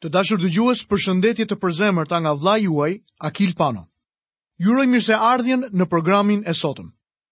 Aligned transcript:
Të 0.00 0.08
dashur 0.08 0.38
dëgjues, 0.40 0.80
për 0.88 1.00
shëndetje 1.04 1.44
të 1.50 1.56
përzemërta 1.60 2.22
nga 2.24 2.30
vlla 2.40 2.54
juaj, 2.64 2.92
Akil 3.28 3.50
Pano. 3.58 3.82
Ju 4.56 4.72
uroj 4.72 4.86
mirëse 4.88 5.12
ardhjen 5.32 5.66
në 5.76 5.84
programin 5.92 6.40
e 6.48 6.54
sotëm. 6.56 6.86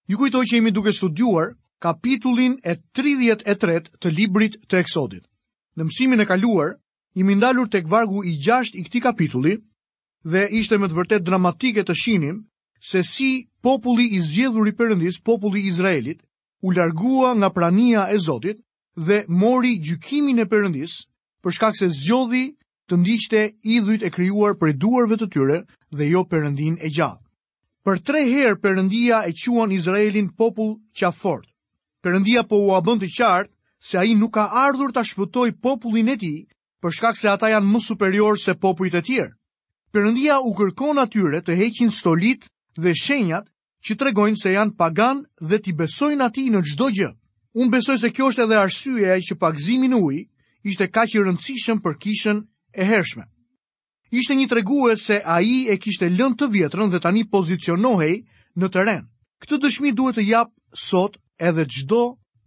Ju 0.09 0.19
kujtoj 0.21 0.43
që 0.51 0.55
jemi 0.59 0.73
duke 0.73 0.93
studiuar 0.93 1.55
kapitullin 1.81 2.59
e 2.61 2.75
33 2.93 3.79
të 4.03 4.11
librit 4.13 4.59
të 4.69 4.83
Eksodit. 4.83 5.25
Në 5.77 5.87
mësimin 5.87 6.21
e 6.21 6.27
kaluar, 6.29 6.75
jemi 7.17 7.39
ndalur 7.39 7.71
tek 7.73 7.89
vargu 7.89 8.21
i 8.29 8.35
6 8.37 8.77
i 8.77 8.85
këtij 8.85 9.03
kapitulli 9.07 9.55
dhe 10.29 10.45
ishte 10.61 10.77
me 10.77 10.85
të 10.91 10.97
vërtet 10.99 11.25
dramatike 11.25 11.81
të 11.89 11.97
shihnim 12.03 12.39
se 12.91 13.01
si 13.01 13.31
populli 13.65 14.11
i 14.17 14.21
zgjedhur 14.21 14.69
i 14.69 14.75
Perëndis, 14.77 15.17
populli 15.25 15.63
i 15.65 15.73
Izraelit, 15.73 16.21
u 16.61 16.71
largua 16.77 17.33
nga 17.33 17.49
prania 17.49 18.05
e 18.13 18.19
Zotit 18.21 18.61
dhe 18.93 19.23
mori 19.27 19.73
gjykimin 19.81 20.45
e 20.45 20.45
Perëndis 20.45 20.99
për 21.41 21.55
shkak 21.55 21.75
se 21.79 21.89
zgjodhi 21.95 22.45
të 22.89 22.97
ndiqte 22.97 23.39
idhujt 23.69 24.03
e 24.03 24.09
krijuar 24.09 24.55
për 24.57 24.73
duarve 24.81 25.15
të 25.21 25.27
tyre 25.33 25.57
dhe 25.93 26.05
jo 26.09 26.21
Perëndin 26.29 26.77
e 26.81 26.89
gjallë. 26.89 27.21
Për 27.85 27.99
tre 28.07 28.21
herë 28.25 28.57
Perëndia 28.63 29.19
e 29.29 29.33
quan 29.39 29.71
Izraelin 29.71 30.29
popull 30.37 30.71
qafort. 30.97 31.45
Perëndia 32.03 32.43
po 32.49 32.55
u 32.65 32.81
bën 32.85 32.99
të 33.01 33.09
qartë 33.17 33.53
se 33.87 33.97
ai 34.01 34.15
nuk 34.17 34.33
ka 34.33 34.49
ardhur 34.65 34.91
ta 34.91 35.03
shpëtoj 35.05 35.53
popullin 35.61 36.09
e 36.09 36.17
tij 36.17 36.39
për 36.81 36.91
shkak 36.97 37.15
se 37.17 37.27
ata 37.29 37.47
janë 37.53 37.69
më 37.71 37.79
superior 37.79 38.39
se 38.39 38.53
popujt 38.57 38.95
e 38.97 39.01
tjerë. 39.05 39.33
Perëndia 39.93 40.39
u 40.45 40.51
kërkon 40.57 40.97
atyre 41.01 41.41
të 41.41 41.53
heqin 41.61 41.91
stolit 41.91 42.45
dhe 42.77 42.93
shenjat 42.93 43.45
që 43.85 43.95
tregojnë 43.99 44.37
se 44.41 44.49
janë 44.57 44.75
pagan 44.77 45.23
dhe 45.41 45.57
ti 45.63 45.73
besojnë 45.73 46.23
atij 46.25 46.49
në 46.51 46.61
çdo 46.73 46.87
gjë. 46.97 47.09
Unë 47.59 47.71
besoj 47.73 47.97
se 48.01 48.09
kjo 48.13 48.29
është 48.31 48.43
edhe 48.47 48.59
arsyeja 48.65 49.21
që 49.27 49.35
pagzimi 49.39 49.87
në 49.87 49.99
ishte 50.69 50.85
kaq 50.95 51.15
i 51.15 51.19
rëndësishëm 51.23 51.79
për 51.85 51.95
kishën 52.03 52.39
e 52.75 52.85
hershme. 52.85 53.23
Ishte 54.11 54.35
një 54.37 54.47
tregues 54.49 55.03
se 55.05 55.19
a 55.25 55.39
i 55.45 55.67
e 55.69 55.75
kishte 55.77 56.09
lën 56.09 56.33
të 56.39 56.47
vjetrën 56.49 56.89
dhe 56.89 56.99
tani 57.03 57.25
pozicionohej 57.29 58.15
në 58.57 58.69
teren. 58.73 59.03
Këtë 59.43 59.59
dëshmi 59.65 59.91
duhet 59.95 60.17
të 60.17 60.23
japë 60.25 60.83
sot 60.85 61.17
edhe 61.37 61.65
gjdo 61.69 61.99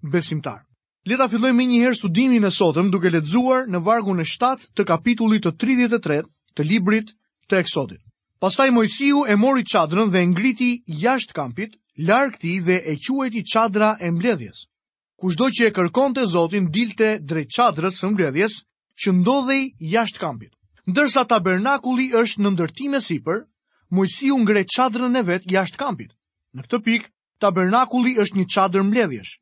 besimtar. 0.03 0.63
Leta 1.07 1.29
filloj 1.31 1.53
me 1.55 1.65
njëherë 1.67 1.99
studimin 1.99 2.45
e 2.47 2.51
sotëm 2.55 2.91
duke 2.91 3.11
ledzuar 3.11 3.67
në 3.71 3.79
vargun 3.87 4.23
e 4.23 4.25
7 4.27 4.67
të 4.75 4.87
kapitullit 4.91 5.47
të 5.47 5.55
33 5.65 6.19
të 6.59 6.67
librit 6.67 7.11
të 7.51 7.63
eksodit. 7.63 7.99
Pastaj 8.43 8.71
Mojësiu 8.75 9.23
e 9.31 9.37
mori 9.39 9.63
qadrën 9.63 10.11
dhe 10.11 10.25
ngriti 10.33 10.73
jashtë 11.05 11.35
kampit, 11.39 11.75
larkti 12.09 12.59
dhe 12.67 12.81
e 12.93 12.99
quajti 12.99 13.43
qadra 13.53 13.95
e 14.03 14.11
mbledhjes. 14.11 14.67
Kushdo 15.19 15.47
që 15.55 15.71
e 15.71 15.75
kërkon 15.79 16.15
të 16.19 16.27
Zotin 16.35 16.67
dilte 16.75 17.19
drejt 17.23 17.55
qadrës 17.59 17.99
së 18.03 18.11
mbledhjes 18.11 18.57
që 19.03 19.13
ndodhej 19.19 19.63
jashtë 19.93 20.21
kampit. 20.23 20.53
Ndërsa 20.91 21.23
tabernakulli 21.31 22.09
është 22.23 22.43
në 22.43 22.51
ndërtime 22.57 23.01
sipër, 23.03 23.41
Mojsiu 23.93 24.37
ngre 24.41 24.63
çadrën 24.75 25.15
e 25.19 25.23
vet 25.29 25.45
jashtë 25.53 25.79
kampit. 25.83 26.13
Në 26.57 26.63
këtë 26.67 26.79
pikë, 26.87 27.11
tabernakulli 27.43 28.13
është 28.25 28.39
një 28.39 28.47
çadër 28.55 28.87
mbledhjesh. 28.89 29.33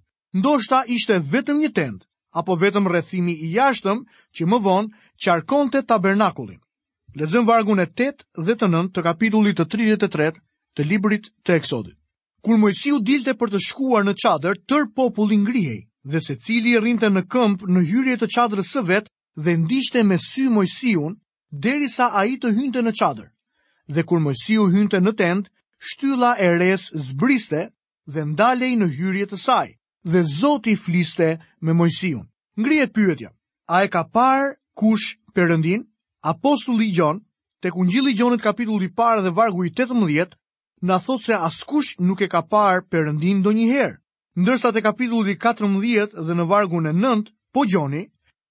Ndoshta 0.41 0.79
ishte 0.97 1.21
vetëm 1.33 1.61
një 1.63 1.71
tent 1.77 2.01
apo 2.41 2.55
vetëm 2.63 2.87
rrethimi 2.91 3.33
i 3.47 3.51
jashtëm 3.57 3.99
që 4.35 4.43
më 4.51 4.59
vonë 4.67 4.91
çarkonte 5.25 5.83
tabernakullin. 5.87 6.61
Lexojmë 7.19 7.47
vargun 7.51 7.83
e 7.83 7.87
8 8.03 8.25
dhe 8.47 8.55
të 8.59 8.67
9 8.75 8.91
të 8.95 9.01
kapitullit 9.07 9.61
të 9.61 9.67
33 9.75 10.35
të 10.79 10.83
librit 10.91 11.27
të 11.45 11.57
Eksodit. 11.61 11.97
Kur 12.45 12.57
Mojsiu 12.59 12.99
dilte 13.07 13.35
për 13.39 13.51
të 13.55 13.61
shkuar 13.69 14.03
në 14.07 14.15
çadër, 14.25 14.59
tër 14.71 14.87
populli 14.99 15.37
ngrihej 15.45 15.81
dhe 16.11 16.19
secili 16.27 16.75
rrinte 16.79 17.11
në 17.11 17.23
këmp 17.31 17.67
në 17.71 17.83
hyrje 17.91 18.19
të 18.23 18.31
çadrës 18.37 18.71
së 18.75 18.87
vet 18.91 19.07
dhe 19.45 19.57
ndishte 19.57 20.03
me 20.03 20.19
sy 20.19 20.49
Mojsiun, 20.53 21.15
derisa 21.65 22.09
ai 22.21 22.37
të 22.41 22.51
hynte 22.59 22.81
në 22.85 22.93
çadër. 23.01 23.29
Dhe 23.95 24.03
kur 24.07 24.21
Mojsiu 24.23 24.67
hynte 24.73 25.01
në 25.01 25.13
tent, 25.19 25.45
shtylla 25.91 26.35
e 26.45 26.49
res 26.61 26.85
zbriste 27.09 27.63
dhe 28.13 28.23
ndalej 28.33 28.73
në 28.81 28.87
hyrje 28.97 29.27
të 29.31 29.39
saj, 29.47 29.69
dhe 30.11 30.21
Zoti 30.39 30.77
fliste 30.85 31.29
me 31.65 31.73
Mojsiun. 31.81 32.25
Ngrihet 32.61 32.93
pyetja: 32.95 33.31
A 33.67 33.77
e 33.85 33.89
ka 33.89 34.03
parë 34.17 34.55
kush 34.81 35.17
Perëndin? 35.35 35.83
Apostulli 36.33 36.91
Gjon, 36.95 37.21
tek 37.63 37.77
Ungjilli 37.79 38.11
i 38.13 38.17
Gjonit 38.19 38.43
kapitulli 38.43 38.89
1 38.91 38.95
parë 38.99 39.23
dhe 39.25 39.33
vargu 39.37 39.65
i 39.65 39.71
18, 39.73 40.35
na 40.83 40.99
thot 40.99 41.23
se 41.23 41.33
askush 41.35 41.97
nuk 42.01 42.21
e 42.21 42.29
ka 42.29 42.43
parë 42.53 42.85
Perëndin 42.93 43.41
ndonjëherë. 43.41 43.97
Ndërsa 44.41 44.73
te 44.73 44.83
kapitulli 44.85 45.35
14 45.41 46.19
dhe 46.27 46.35
në 46.37 46.45
vargun 46.51 46.87
e 46.87 46.93
9, 46.93 47.31
po 47.55 47.61
Gjoni, 47.71 48.05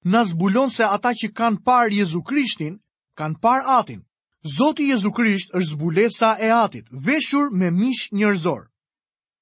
na 0.04 0.26
zbulon 0.26 0.70
se 0.72 0.84
ata 0.84 1.12
që 1.14 1.32
kanë 1.36 1.60
parë 1.66 2.00
Jezu 2.00 2.22
Krishtin, 2.24 2.80
kanë 3.18 3.40
parë 3.42 3.66
Atin. 3.80 4.02
Zoti 4.48 4.88
Jezu 4.90 5.12
Krisht 5.12 5.52
është 5.52 5.72
zbulesa 5.72 6.38
e 6.40 6.48
Atit, 6.52 6.86
veshur 6.92 7.50
me 7.52 7.68
mish 7.76 8.09
njërzor. 8.16 8.70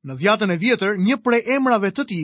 Në 0.08 0.14
dhjatën 0.18 0.54
e 0.54 0.58
vjetër, 0.58 0.98
një 0.98 1.16
prej 1.22 1.44
emrave 1.56 1.92
të 1.94 2.04
ti 2.10 2.22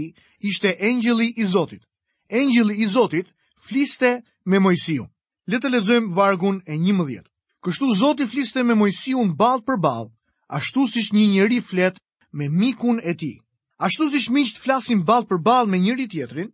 ishte 0.49 0.73
Engjeli 0.81 1.27
i 1.37 1.45
Zotit. 1.45 1.83
Engjeli 2.29 2.73
i 2.81 2.87
Zotit 2.89 3.27
fliste 3.61 4.23
me 4.49 4.59
Mojsiu. 4.59 5.05
Letë 5.45 5.61
të 5.67 5.71
lezojmë 5.71 6.13
vargun 6.15 6.61
e 6.65 6.75
një 6.77 7.21
Kështu 7.63 7.93
Zoti 7.95 8.25
fliste 8.27 8.63
me 8.63 8.73
Mojsiu 8.73 9.21
në 9.23 9.35
balë 9.37 9.61
për 9.65 9.77
balë, 9.79 10.09
ashtu 10.47 10.87
si 10.87 11.01
shë 11.03 11.15
një 11.15 11.27
njëri 11.31 11.59
flet 11.61 11.99
me 12.33 12.49
mikun 12.49 12.99
e 13.03 13.13
ti. 13.13 13.37
Ashtu 13.77 14.09
si 14.09 14.19
shë 14.19 14.31
miqt 14.33 14.57
flasin 14.57 15.03
balë 15.05 15.27
për 15.29 15.37
balë 15.45 15.69
me 15.71 15.77
njëri 15.79 16.07
tjetrin, 16.11 16.49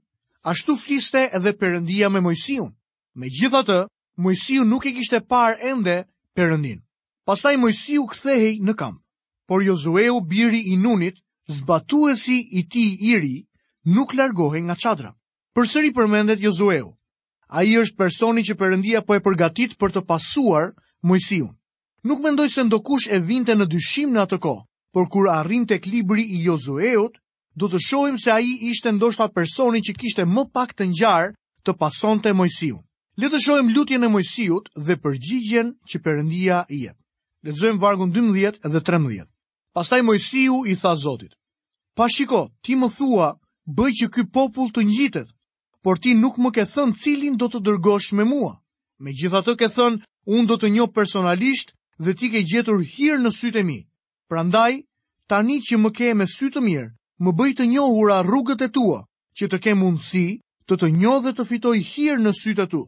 Ashtu 0.47 0.75
fliste 0.79 1.19
edhe 1.35 1.51
përëndia 1.59 2.09
me 2.11 2.19
Mojsiun. 2.25 2.69
Me 3.19 3.27
gjitha 3.39 3.61
të, 3.67 3.79
Mojsiun 4.27 4.69
nuk 4.69 4.85
e 4.87 4.93
kishte 4.97 5.19
parë 5.33 5.59
ende 5.71 5.95
përëndin. 6.35 6.77
Pastaj 7.27 7.55
Mojsiu 7.59 8.05
këthehej 8.13 8.53
në 8.69 8.75
kam, 8.79 8.95
por 9.47 9.63
Jozueu 9.65 10.21
biri 10.31 10.61
i 10.71 10.77
nunit, 10.85 11.19
zbatuesi 11.57 12.37
i 12.59 12.63
ti 12.71 12.85
i 13.11 13.17
ri, 13.21 13.33
nuk 13.97 14.15
largohen 14.15 14.69
nga 14.71 14.77
qadra. 14.81 15.11
Përsëri 15.55 15.91
përmendet 15.95 16.39
Jozueu, 16.39 16.95
a 17.49 17.63
i 17.67 17.75
është 17.83 17.99
personi 17.99 18.43
që 18.47 18.55
përëndia 18.61 19.03
po 19.07 19.19
e 19.19 19.19
përgatit 19.27 19.75
për 19.79 19.91
të 19.93 20.05
pasuar 20.09 20.71
Mojsiun. 21.03 21.51
Nuk 22.07 22.23
mendoj 22.23 22.47
se 22.55 22.63
ndokush 22.63 23.11
e 23.11 23.19
vinte 23.27 23.51
në 23.59 23.67
dyshim 23.75 24.15
në 24.15 24.23
atë 24.23 24.37
ko, 24.47 24.55
por 24.95 25.11
kur 25.11 25.27
arrim 25.35 25.67
të 25.67 25.81
klibri 25.83 26.23
i 26.23 26.39
Jozueut, 26.47 27.19
do 27.59 27.67
të 27.67 27.79
shohim 27.87 28.15
se 28.19 28.31
ai 28.31 28.45
ishte 28.71 28.91
ndoshta 28.95 29.27
personi 29.35 29.83
që 29.83 29.95
kishte 29.99 30.23
më 30.25 30.43
pak 30.55 30.71
të 30.73 30.85
ngjarë 30.93 31.31
të 31.67 31.73
pasonte 31.79 32.31
Mojsiu. 32.33 32.77
Le 33.19 33.27
të 33.29 33.39
shohim 33.43 33.71
lutjen 33.75 34.03
e 34.07 34.11
Mojsiut 34.13 34.69
dhe 34.85 34.95
përgjigjen 35.03 35.73
që 35.89 35.97
Perëndia 36.03 36.59
i 36.71 36.85
jep. 36.85 36.95
Lexojmë 37.43 37.81
vargun 37.83 38.13
12 38.15 38.61
dhe 38.63 38.79
13. 38.79 39.27
Pastaj 39.75 40.01
Mojsiu 40.07 40.61
i 40.71 40.75
tha 40.81 40.93
Zotit: 40.95 41.31
"Pa 41.97 42.07
shiko, 42.07 42.41
ti 42.63 42.75
më 42.79 42.87
thua, 42.97 43.29
bëj 43.77 43.91
që 43.99 44.07
ky 44.13 44.23
popull 44.35 44.71
të 44.71 44.81
ngjitet, 44.87 45.27
por 45.83 45.99
ti 46.03 46.13
nuk 46.15 46.37
më 46.39 46.49
ke 46.55 46.63
thënë 46.73 46.95
cilin 47.01 47.35
do 47.37 47.47
të 47.51 47.59
dërgosh 47.65 48.15
me 48.15 48.23
mua. 48.31 48.53
Megjithatë 49.03 49.53
ke 49.59 49.67
thënë, 49.75 49.99
unë 50.35 50.47
do 50.49 50.55
të 50.59 50.67
njoh 50.75 50.91
personalisht 50.97 51.73
dhe 52.03 52.13
ti 52.15 52.31
ke 52.31 52.41
gjetur 52.51 52.79
hir 52.93 53.19
në 53.19 53.31
sytë 53.39 53.63
mi. 53.67 53.79
Prandaj, 54.31 54.73
tani 55.27 55.57
që 55.61 55.75
më 55.79 55.89
ke 55.97 56.13
me 56.15 56.25
sy 56.27 56.47
të 56.51 56.59
mirë, 56.67 56.89
më 57.23 57.31
bëj 57.35 57.51
të 57.57 57.65
njohura 57.69 58.21
rrugët 58.23 58.61
e 58.63 58.69
tua, 58.71 58.99
që 59.37 59.49
të 59.51 59.57
ke 59.63 59.73
mundësi 59.79 60.25
të 60.69 60.75
të 60.79 60.87
njohë 60.99 61.23
dhe 61.27 61.33
të 61.37 61.45
fitoj 61.49 61.75
hirë 61.89 62.23
në 62.23 62.31
sytë 62.39 62.63
atu. 62.67 62.81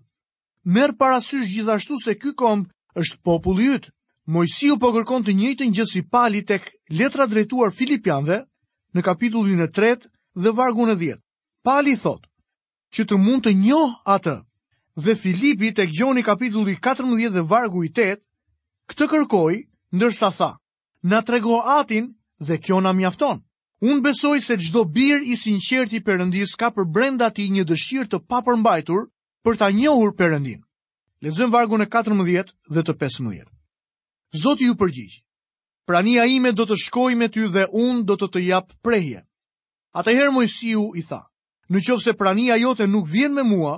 Merë 0.75 0.95
parasysh 1.01 1.49
gjithashtu 1.55 1.97
se 2.03 2.15
ky 2.21 2.31
komb 2.39 2.69
është 3.01 3.19
populli 3.27 3.67
ytë. 3.75 3.91
Mojësiu 4.31 4.77
po 4.79 4.91
kërkon 4.95 5.25
të 5.25 5.35
njëjtën 5.39 5.73
gjë 5.75 5.85
si 5.91 6.01
Pali 6.13 6.41
tek 6.47 6.69
letra 6.99 7.25
drejtuar 7.27 7.73
filipianëve 7.75 8.37
në 8.95 9.01
kapitullin 9.07 9.65
e 9.65 9.67
3 9.77 10.07
dhe 10.43 10.53
vargun 10.59 10.93
e 10.93 10.95
10. 11.01 11.17
Pali 11.65 11.97
thotë 11.99 12.29
që 12.95 13.05
të 13.07 13.17
mund 13.25 13.43
të 13.47 13.55
njoh 13.65 13.97
atë. 14.15 14.37
Dhe 15.03 15.15
Filipi 15.19 15.71
tek 15.73 15.89
Gjoni 15.95 16.23
kapitulli 16.27 16.75
14 16.79 17.29
dhe 17.35 17.41
vargu 17.51 17.83
i 17.83 17.89
8 17.99 18.19
këtë 18.91 19.05
kërkoi 19.13 19.57
ndërsa 19.95 20.31
tha: 20.37 20.51
"Na 21.09 21.19
trego 21.21 21.59
atin 21.79 22.11
dhe 22.47 22.57
kjo 22.63 22.79
na 22.81 22.91
mjafton." 22.93 23.41
Un 23.81 23.99
besoj 24.05 24.41
se 24.45 24.55
çdo 24.61 24.95
bir 24.95 25.17
i 25.21 25.35
sinqert 25.43 25.93
i 25.97 26.01
Perëndis 26.05 26.53
ka 26.61 26.67
për 26.73 26.85
brenda 26.95 27.29
ti 27.33 27.47
një 27.53 27.63
dëshirë 27.71 28.09
të 28.11 28.17
papërmbajtur 28.29 29.07
për 29.43 29.55
ta 29.61 29.69
njohur 29.73 30.11
Perëndin. 30.19 30.59
Lexojm 31.25 31.49
vargu 31.55 31.79
në 31.81 31.87
14 31.95 32.53
dhe 32.75 32.83
të 32.85 32.93
15. 33.05 33.45
Zoti 34.43 34.67
ju 34.69 34.75
përgjigj. 34.81 35.15
Prania 35.89 36.25
ime 36.35 36.51
do 36.59 36.67
të 36.69 36.77
shkojë 36.83 37.17
me 37.21 37.29
ty 37.33 37.47
dhe 37.55 37.65
unë 37.85 38.03
do 38.03 38.13
të 38.21 38.27
të 38.35 38.43
jap 38.51 38.67
prehje. 38.85 39.23
Atëherë 40.01 40.31
Mojsiu 40.37 40.83
i 40.95 41.01
tha: 41.07 41.19
Në 41.73 41.81
qoftë 41.87 42.03
se 42.05 42.13
prania 42.21 42.59
jote 42.61 42.85
nuk 42.93 43.09
vjen 43.15 43.33
me 43.39 43.43
mua, 43.53 43.73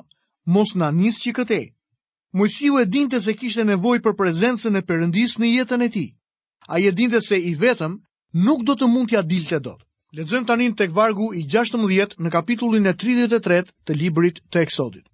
mos 0.55 0.75
na 0.83 0.91
nis 0.99 1.21
që 1.23 1.31
këte. 1.39 1.61
Mojsiu 2.41 2.77
e 2.79 2.85
dinte 2.97 3.21
se 3.23 3.33
kishte 3.39 3.63
nevojë 3.71 4.03
për 4.03 4.17
prezencën 4.19 4.75
e 4.75 4.83
Perëndis 4.83 5.39
në 5.39 5.53
jetën 5.55 5.81
e 5.81 5.89
tij. 5.95 6.09
Ai 6.67 6.87
e 6.87 6.91
dinte 6.91 7.21
se 7.29 7.39
i 7.39 7.55
vetëm 7.63 8.01
nuk 8.47 8.67
do 8.67 8.75
të 8.75 8.87
mund 8.91 9.07
t'ia 9.07 9.23
ja 9.23 9.27
dilte 9.31 9.59
dot. 9.69 9.85
Lexojmë 10.17 10.45
tani 10.49 10.65
tek 10.79 10.91
vargu 10.95 11.25
i 11.33 11.39
16 11.51 12.11
në 12.25 12.29
kapitullin 12.33 12.85
e 12.85 12.91
33 13.03 13.57
të 13.89 13.93
librit 14.01 14.41
të 14.53 14.61
Eksodit. 14.61 15.07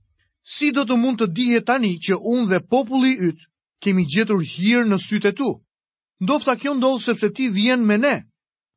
Si 0.56 0.74
do 0.78 0.84
të 0.90 0.98
mund 1.04 1.22
të 1.22 1.28
dihet 1.38 1.66
tani 1.70 1.92
që 2.08 2.18
unë 2.32 2.48
dhe 2.50 2.60
populli 2.74 3.14
yt 3.30 3.46
kemi 3.86 4.04
gjetur 4.16 4.42
hir 4.56 4.82
në 4.90 4.98
sytë 5.04 5.32
e 5.32 5.38
tu? 5.40 5.48
Ndofta 6.26 6.58
kjo 6.60 6.74
ndodh 6.82 7.00
sepse 7.06 7.30
ti 7.38 7.48
vjen 7.58 7.80
me 7.88 7.96
ne. 8.02 8.14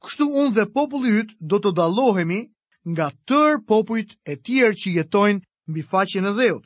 Kështu 0.05 0.29
unë 0.43 0.55
dhe 0.61 0.67
populli 0.77 1.17
yt 1.25 1.33
do 1.51 1.59
të 1.65 1.73
dallohemi 1.81 2.41
nga 2.93 3.09
tër 3.29 3.59
popujt 3.73 4.15
e 4.33 4.37
tjerë 4.47 4.79
që 4.81 4.93
jetojnë 5.01 5.43
mbi 5.71 5.83
faqen 5.91 6.29
e 6.31 6.37
dheut. 6.39 6.65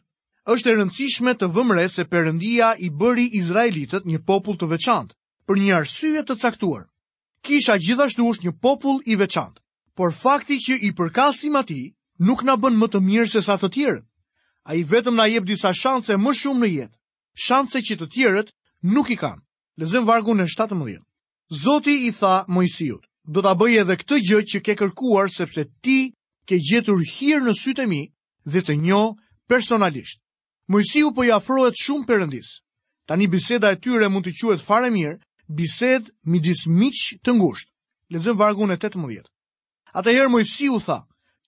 Është 0.52 0.68
e 0.70 0.74
rëndësishme 0.82 1.32
të 1.40 1.48
vëmre 1.56 1.88
se 1.96 2.04
Perëndia 2.12 2.74
i 2.86 2.92
bëri 3.00 3.24
izraelitët 3.40 4.04
një 4.12 4.20
popull 4.28 4.60
të 4.60 4.68
veçantë 4.76 5.16
për 5.48 5.60
një 5.64 5.74
arsye 5.80 6.26
të 6.28 6.36
caktuar 6.44 6.84
kisha 7.46 7.78
gjithashtu 7.78 8.26
është 8.30 8.46
një 8.48 8.52
popull 8.62 8.98
i 9.06 9.14
veçantë, 9.16 9.60
por 9.94 10.10
fakti 10.18 10.58
që 10.60 10.74
i 10.88 10.92
përkasim 10.98 11.54
ati 11.56 11.80
nuk 12.18 12.42
na 12.44 12.56
bën 12.58 12.74
më 12.80 12.86
të 12.92 13.00
mirë 13.06 13.30
se 13.34 13.42
sa 13.46 13.56
të 13.60 13.70
tjerët. 13.76 14.06
A 14.66 14.74
i 14.74 14.82
vetëm 14.84 15.14
na 15.14 15.26
jep 15.30 15.46
disa 15.46 15.70
shanse 15.74 16.16
më 16.18 16.32
shumë 16.34 16.60
në 16.64 16.70
jetë, 16.74 16.96
shanse 17.46 17.78
që 17.86 17.94
të 18.00 18.06
tjerët 18.14 18.50
nuk 18.92 19.10
i 19.10 19.16
kanë. 19.16 19.42
Lezëm 19.78 20.06
vargu 20.08 20.34
në 20.34 20.48
17. 20.50 20.98
Zoti 21.62 21.94
i 22.08 22.12
tha 22.16 22.42
Mojsiut, 22.50 23.06
do 23.30 23.42
të 23.44 23.52
bëj 23.60 23.74
edhe 23.82 23.96
këtë 24.00 24.18
gjë 24.28 24.42
që 24.52 24.58
ke 24.66 24.74
kërkuar 24.80 25.30
sepse 25.30 25.64
ti 25.82 25.98
ke 26.46 26.58
gjetur 26.66 26.98
hirë 27.06 27.46
në 27.46 27.54
sytë 27.62 27.86
mi 27.90 28.02
dhe 28.44 28.62
të 28.66 28.74
njo 28.82 29.04
personalisht. 29.46 30.18
Mojsiu 30.66 31.12
po 31.14 31.22
i 31.22 31.30
afrohet 31.30 31.78
shumë 31.78 32.08
përëndis. 32.08 32.58
Tani 33.06 33.28
biseda 33.30 33.70
e 33.70 33.78
tyre 33.78 34.08
mund 34.10 34.26
të 34.26 34.32
quet 34.40 34.62
fare 34.66 34.90
mirë, 34.90 35.20
bised 35.48 36.10
midis 36.26 36.66
miqë 36.66 37.18
të 37.24 37.32
ngushtë. 37.38 37.70
Lexojm 38.12 38.36
vargun 38.38 38.72
e 38.74 38.78
18. 38.78 39.24
Atëherë 39.96 40.30
Mojsiu 40.30 40.78
tha: 40.84 40.98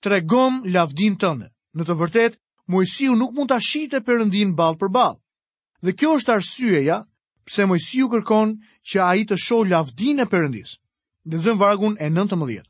"Tregom 0.02 0.62
lavdin 0.72 1.16
tënde." 1.18 1.48
Në 1.76 1.82
të 1.86 1.94
vërtetë, 2.00 2.38
Mojsiu 2.72 3.16
nuk 3.16 3.32
mund 3.32 3.48
ta 3.48 3.58
shihte 3.60 4.00
Perëndin 4.02 4.54
ball 4.56 4.76
për 4.78 4.88
ball. 4.92 5.16
Dhe 5.82 5.92
kjo 5.92 6.14
është 6.18 6.32
arsyeja 6.34 6.98
pse 7.46 7.64
Mojsiu 7.66 8.08
kërkon 8.12 8.58
që 8.86 8.98
ai 9.00 9.24
të 9.24 9.36
shohë 9.38 9.70
lavdin 9.70 10.20
e 10.20 10.24
Perëndis. 10.26 10.76
Lexojm 11.24 11.58
vargun 11.58 11.94
e 11.98 12.08
19. 12.10 12.62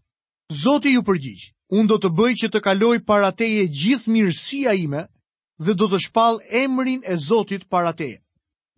Zoti 0.53 0.95
ju 0.97 1.03
përgjigj: 1.05 1.43
unë 1.77 1.89
do 1.89 1.97
të 2.03 2.09
bëj 2.19 2.33
që 2.41 2.49
të 2.53 2.61
kaloj 2.65 2.99
para 3.05 3.31
teje 3.33 3.69
gjithë 3.69 4.11
mirësia 4.13 4.73
ime 4.81 5.05
dhe 5.65 5.73
do 5.75 5.89
të 5.89 5.99
shpall 6.05 6.41
emrin 6.49 7.01
e 7.05 7.17
Zotit 7.17 7.69
para 7.69 7.93
teje. 7.93 8.21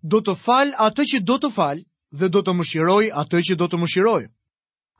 Do 0.02 0.18
të 0.24 0.34
fal 0.34 0.72
atë 0.78 1.02
që 1.10 1.18
do 1.22 1.36
të 1.38 1.50
fal 1.52 1.78
dhe 2.10 2.28
do 2.28 2.40
të 2.42 2.52
mëshiroj 2.58 3.04
atë 3.22 3.40
që 3.48 3.54
do 3.58 3.66
të 3.70 3.78
mëshiroj. 3.80 4.22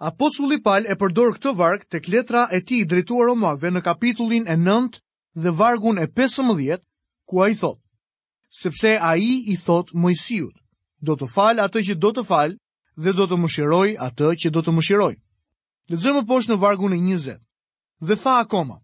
Apostulli 0.01 0.59
Pal 0.65 0.87
e 0.89 0.95
përdor 0.97 1.35
këtë 1.37 1.53
varg 1.59 1.83
tek 1.91 2.07
letra 2.09 2.47
e 2.55 2.61
tij 2.63 2.87
drejtuar 2.89 3.27
Romakëve 3.31 3.71
në 3.75 3.83
kapitullin 3.85 4.47
e 4.49 4.55
9 4.57 5.01
dhe 5.37 5.51
vargun 5.59 5.99
e 6.01 6.07
15, 6.17 6.79
ku 7.29 7.43
ai 7.45 7.55
thot: 7.59 7.79
Sepse 8.51 8.95
ai 9.11 9.43
i 9.53 9.57
thot 9.59 9.91
Mojsiut, 9.93 10.55
do 11.03 11.15
të 11.19 11.27
fal 11.35 11.61
atë 11.61 11.83
që 11.89 11.95
do 12.01 12.13
të 12.17 12.25
fal 12.31 12.55
dhe 12.97 13.13
do 13.19 13.27
të 13.27 13.37
mëshiroj 13.43 13.89
atë 14.07 14.31
që 14.41 14.51
do 14.55 14.63
të 14.63 14.71
mëshiroj. 14.79 15.15
Lexojmë 15.91 16.23
më 16.23 16.27
poshtë 16.31 16.53
në 16.55 16.59
vargun 16.63 16.95
e 16.95 16.97
20. 17.03 17.37
Dhe 18.07 18.17
tha 18.23 18.39
akoma: 18.47 18.79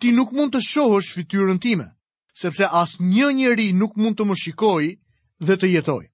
Ti 0.00 0.12
nuk 0.16 0.32
mund 0.32 0.54
të 0.54 0.60
shohësh 0.70 1.12
fytyrën 1.18 1.58
time, 1.60 1.90
sepse 2.34 2.64
asnjë 2.82 3.32
njeri 3.36 3.68
nuk 3.72 3.96
mund 3.98 4.16
të 4.16 4.24
më 4.30 4.38
shikojë 4.42 4.92
dhe 5.46 5.54
të 5.58 5.68
jetojë 5.76 6.11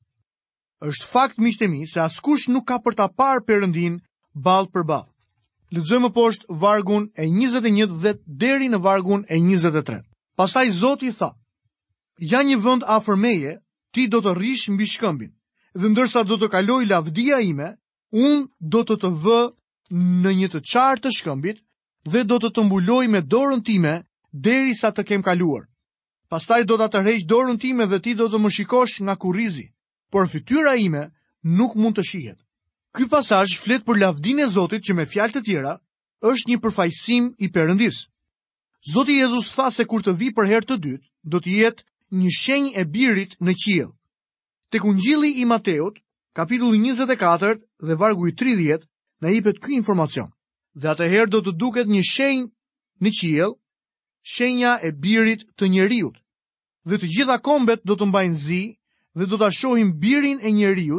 është 0.87 1.07
fakt 1.11 1.39
miqtë 1.43 1.67
mi 1.71 1.87
se 1.93 2.01
askush 2.01 2.43
nuk 2.51 2.67
ka 2.71 2.77
për 2.83 2.95
ta 2.99 3.07
parë 3.21 3.41
Perëndin 3.47 3.95
ball 4.43 4.69
për 4.75 4.85
ball. 4.91 5.07
Lexojmë 5.75 6.11
poshtë 6.15 6.49
vargun 6.61 7.09
e 7.19 7.27
21 7.27 7.99
dhe 8.05 8.13
deri 8.45 8.69
në 8.71 8.79
vargun 8.85 9.25
e 9.29 9.37
23. 9.43 9.99
Pastaj 10.39 10.69
Zoti 10.81 11.09
i 11.09 11.13
tha: 11.19 11.33
"Ja 12.35 12.43
një 12.47 12.61
vend 12.67 12.85
afër 12.99 13.17
meje, 13.25 13.57
ti 13.93 14.07
do 14.07 14.19
të 14.23 14.35
rrish 14.39 14.71
mbi 14.71 14.87
shkëmbin. 14.93 15.33
Dhe 15.81 15.89
ndërsa 15.91 16.23
do 16.31 16.39
të 16.39 16.49
kaloj 16.55 16.81
lavdia 16.87 17.41
ime, 17.49 17.73
unë 18.15 18.47
do 18.75 18.83
të 18.87 18.97
të 19.03 19.11
vë 19.27 19.41
në 20.23 20.33
një 20.39 20.49
të 20.55 20.61
qartë 20.73 21.03
të 21.09 21.11
shkëmbit 21.19 21.59
dhe 22.13 22.23
do 22.31 22.39
të 22.39 22.51
të 22.55 22.63
mbuloj 22.69 23.05
me 23.11 23.21
dorën 23.35 23.63
time 23.67 23.97
deri 24.47 24.75
sa 24.79 24.93
të 24.95 25.03
kem 25.11 25.23
kaluar. 25.27 25.67
Pastaj 26.31 26.63
do 26.71 26.77
të 26.79 26.89
të 26.89 27.27
dorën 27.35 27.59
time 27.59 27.87
dhe 27.91 27.99
ti 28.01 28.15
do 28.15 28.29
të 28.31 28.39
më 28.39 28.51
shikosh 28.57 29.01
nga 29.03 29.17
kurizi." 29.19 29.69
por 30.11 30.29
fytyra 30.29 30.77
ime 30.81 31.11
nuk 31.45 31.75
mund 31.77 31.97
të 31.99 32.05
shihet. 32.05 32.39
Ky 32.97 33.07
pasazh 33.13 33.59
flet 33.61 33.85
për 33.85 34.01
lavdinë 34.03 34.47
e 34.47 34.49
Zotit 34.55 34.83
që 34.85 34.95
me 34.97 35.07
fjalë 35.07 35.35
të 35.37 35.45
tjera 35.47 35.75
është 36.33 36.49
një 36.53 36.59
përfaqësim 36.65 37.29
i 37.45 37.49
Perëndisë. 37.55 38.07
Zoti 38.93 39.19
Jezus 39.19 39.49
tha 39.55 39.69
se 39.75 39.85
kur 39.91 40.03
të 40.03 40.13
vi 40.19 40.31
për 40.35 40.47
herë 40.51 40.67
të 40.69 40.77
dytë, 40.85 41.07
do 41.29 41.41
të 41.43 41.51
jetë 41.61 41.83
një 42.23 42.31
shenjë 42.39 42.73
e 42.81 42.85
birit 42.89 43.35
në 43.45 43.55
qiell. 43.59 43.91
Tek 44.71 44.85
Ungjilli 44.87 45.33
i 45.43 45.45
Mateut, 45.51 45.99
kapitulli 46.37 46.79
24 46.81 47.59
dhe 47.83 47.95
vargu 47.99 48.29
i 48.29 48.33
30, 48.39 48.87
na 49.21 49.29
jepet 49.35 49.59
ky 49.59 49.75
informacion. 49.79 50.31
Dhe 50.79 50.93
atëherë 50.95 51.31
do 51.31 51.41
të 51.43 51.55
duket 51.59 51.91
një 51.91 52.03
shenjë 52.07 52.47
në 53.05 53.11
qiell, 53.21 53.55
shenja 54.23 54.79
e 54.83 54.93
birit 54.95 55.45
të 55.59 55.69
njerëzit. 55.75 56.17
Dhe 56.89 56.97
të 56.97 57.09
gjitha 57.15 57.39
kombet 57.43 57.83
do 57.85 57.99
të 57.99 58.09
mbajnë 58.09 58.35
zi 58.47 58.63
dhe 59.19 59.27
do 59.31 59.39
ta 59.39 59.51
shohim 59.51 59.91
birin 60.03 60.39
e 60.49 60.51
njeriu 60.57 60.97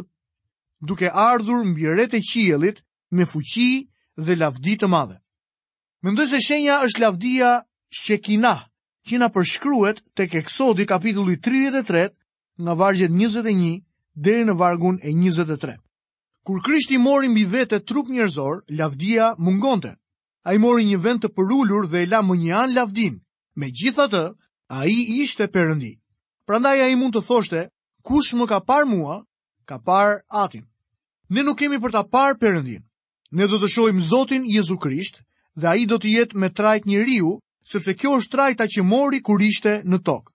duke 0.88 1.08
ardhur 1.30 1.60
mbi 1.70 1.84
rrethë 1.92 2.20
qiejllit 2.30 2.78
me 3.16 3.24
fuqi 3.32 3.70
dhe 4.26 4.34
lavdi 4.42 4.74
të 4.80 4.86
madhe. 4.94 5.16
Mendoj 6.04 6.26
se 6.32 6.38
shenja 6.46 6.76
është 6.86 7.02
lavdia 7.04 7.50
Shekina, 8.00 8.54
që 9.06 9.18
na 9.20 9.28
përshkruhet 9.34 9.98
tek 10.16 10.34
Eksodi 10.40 10.84
kapitulli 10.86 11.36
33, 11.46 12.04
nga 12.64 12.72
vargjet 12.80 13.10
21 13.10 13.82
deri 14.26 14.44
në 14.44 14.54
vargun 14.60 14.98
e 15.02 15.10
23. 15.16 15.74
Kur 16.46 16.60
Krishti 16.64 16.98
mori 16.98 17.28
mbi 17.28 17.44
vete 17.52 17.78
trup 17.88 18.06
njerëzor, 18.14 18.56
lavdia 18.80 19.34
mungonte. 19.38 19.92
Ai 20.48 20.56
mori 20.58 20.84
një 20.90 20.98
vend 21.04 21.20
të 21.22 21.28
përulur 21.36 21.88
dhe 21.90 22.04
e 22.04 22.06
la 22.08 22.20
më 22.24 22.34
një 22.42 22.54
an 22.62 22.74
lavdin. 22.76 23.18
Megjithatë, 23.60 24.24
ai 24.78 24.94
ishte 25.22 25.50
perëndi. 25.54 25.92
Prandaj 26.46 26.78
ai 26.86 26.94
mund 26.96 27.16
të 27.16 27.22
thoshte, 27.28 27.60
kush 28.02 28.34
më 28.34 28.46
ka 28.50 28.58
par 28.60 28.84
mua, 28.88 29.22
ka 29.64 29.78
par 29.78 30.22
atin. 30.28 30.64
Ne 31.30 31.42
nuk 31.44 31.58
kemi 31.60 31.78
për 31.78 31.92
ta 31.92 32.02
par 32.02 32.34
përëndin. 32.40 32.82
Ne 33.32 33.46
do 33.46 33.58
të 33.60 33.68
shojim 33.74 34.00
Zotin 34.02 34.44
Jezu 34.50 34.76
Krisht 34.76 35.20
dhe 35.54 35.66
a 35.70 35.76
i 35.78 35.86
do 35.86 35.98
të 35.98 36.10
jetë 36.14 36.38
me 36.40 36.50
trajt 36.50 36.86
një 36.86 37.04
riu, 37.06 37.36
sepse 37.64 37.94
kjo 37.94 38.16
është 38.18 38.32
trajta 38.34 38.64
që 38.66 38.82
mori 38.84 39.20
kur 39.22 39.38
ishte 39.42 39.80
në 39.86 40.00
tokë. 40.06 40.32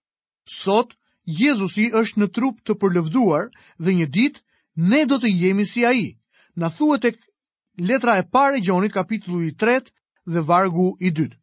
Sot, 0.48 0.96
Jezusi 1.26 1.90
është 2.02 2.22
në 2.22 2.28
trup 2.36 2.62
të 2.64 2.78
përlëvduar 2.82 3.48
dhe 3.84 3.96
një 4.00 4.08
dit, 4.18 4.36
ne 4.78 5.02
do 5.10 5.18
të 5.20 5.32
jemi 5.34 5.66
si 5.66 5.84
a 5.86 5.92
i. 5.94 6.08
Në 6.56 6.70
thuet 6.78 7.08
e 7.10 7.12
letra 7.90 8.16
e 8.22 8.28
pare 8.32 8.62
gjonit 8.64 8.94
kapitlu 8.96 9.42
i 9.44 9.52
tret 9.60 9.90
dhe 10.32 10.44
vargu 10.48 10.94
i 11.04 11.12
dytë. 11.12 11.36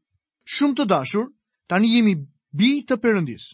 Shumë 0.55 0.79
të 0.79 0.87
dashur, 0.93 1.27
tani 1.69 1.91
jemi 1.97 2.15
bi 2.55 2.73
të 2.89 2.97
përëndisë 3.03 3.53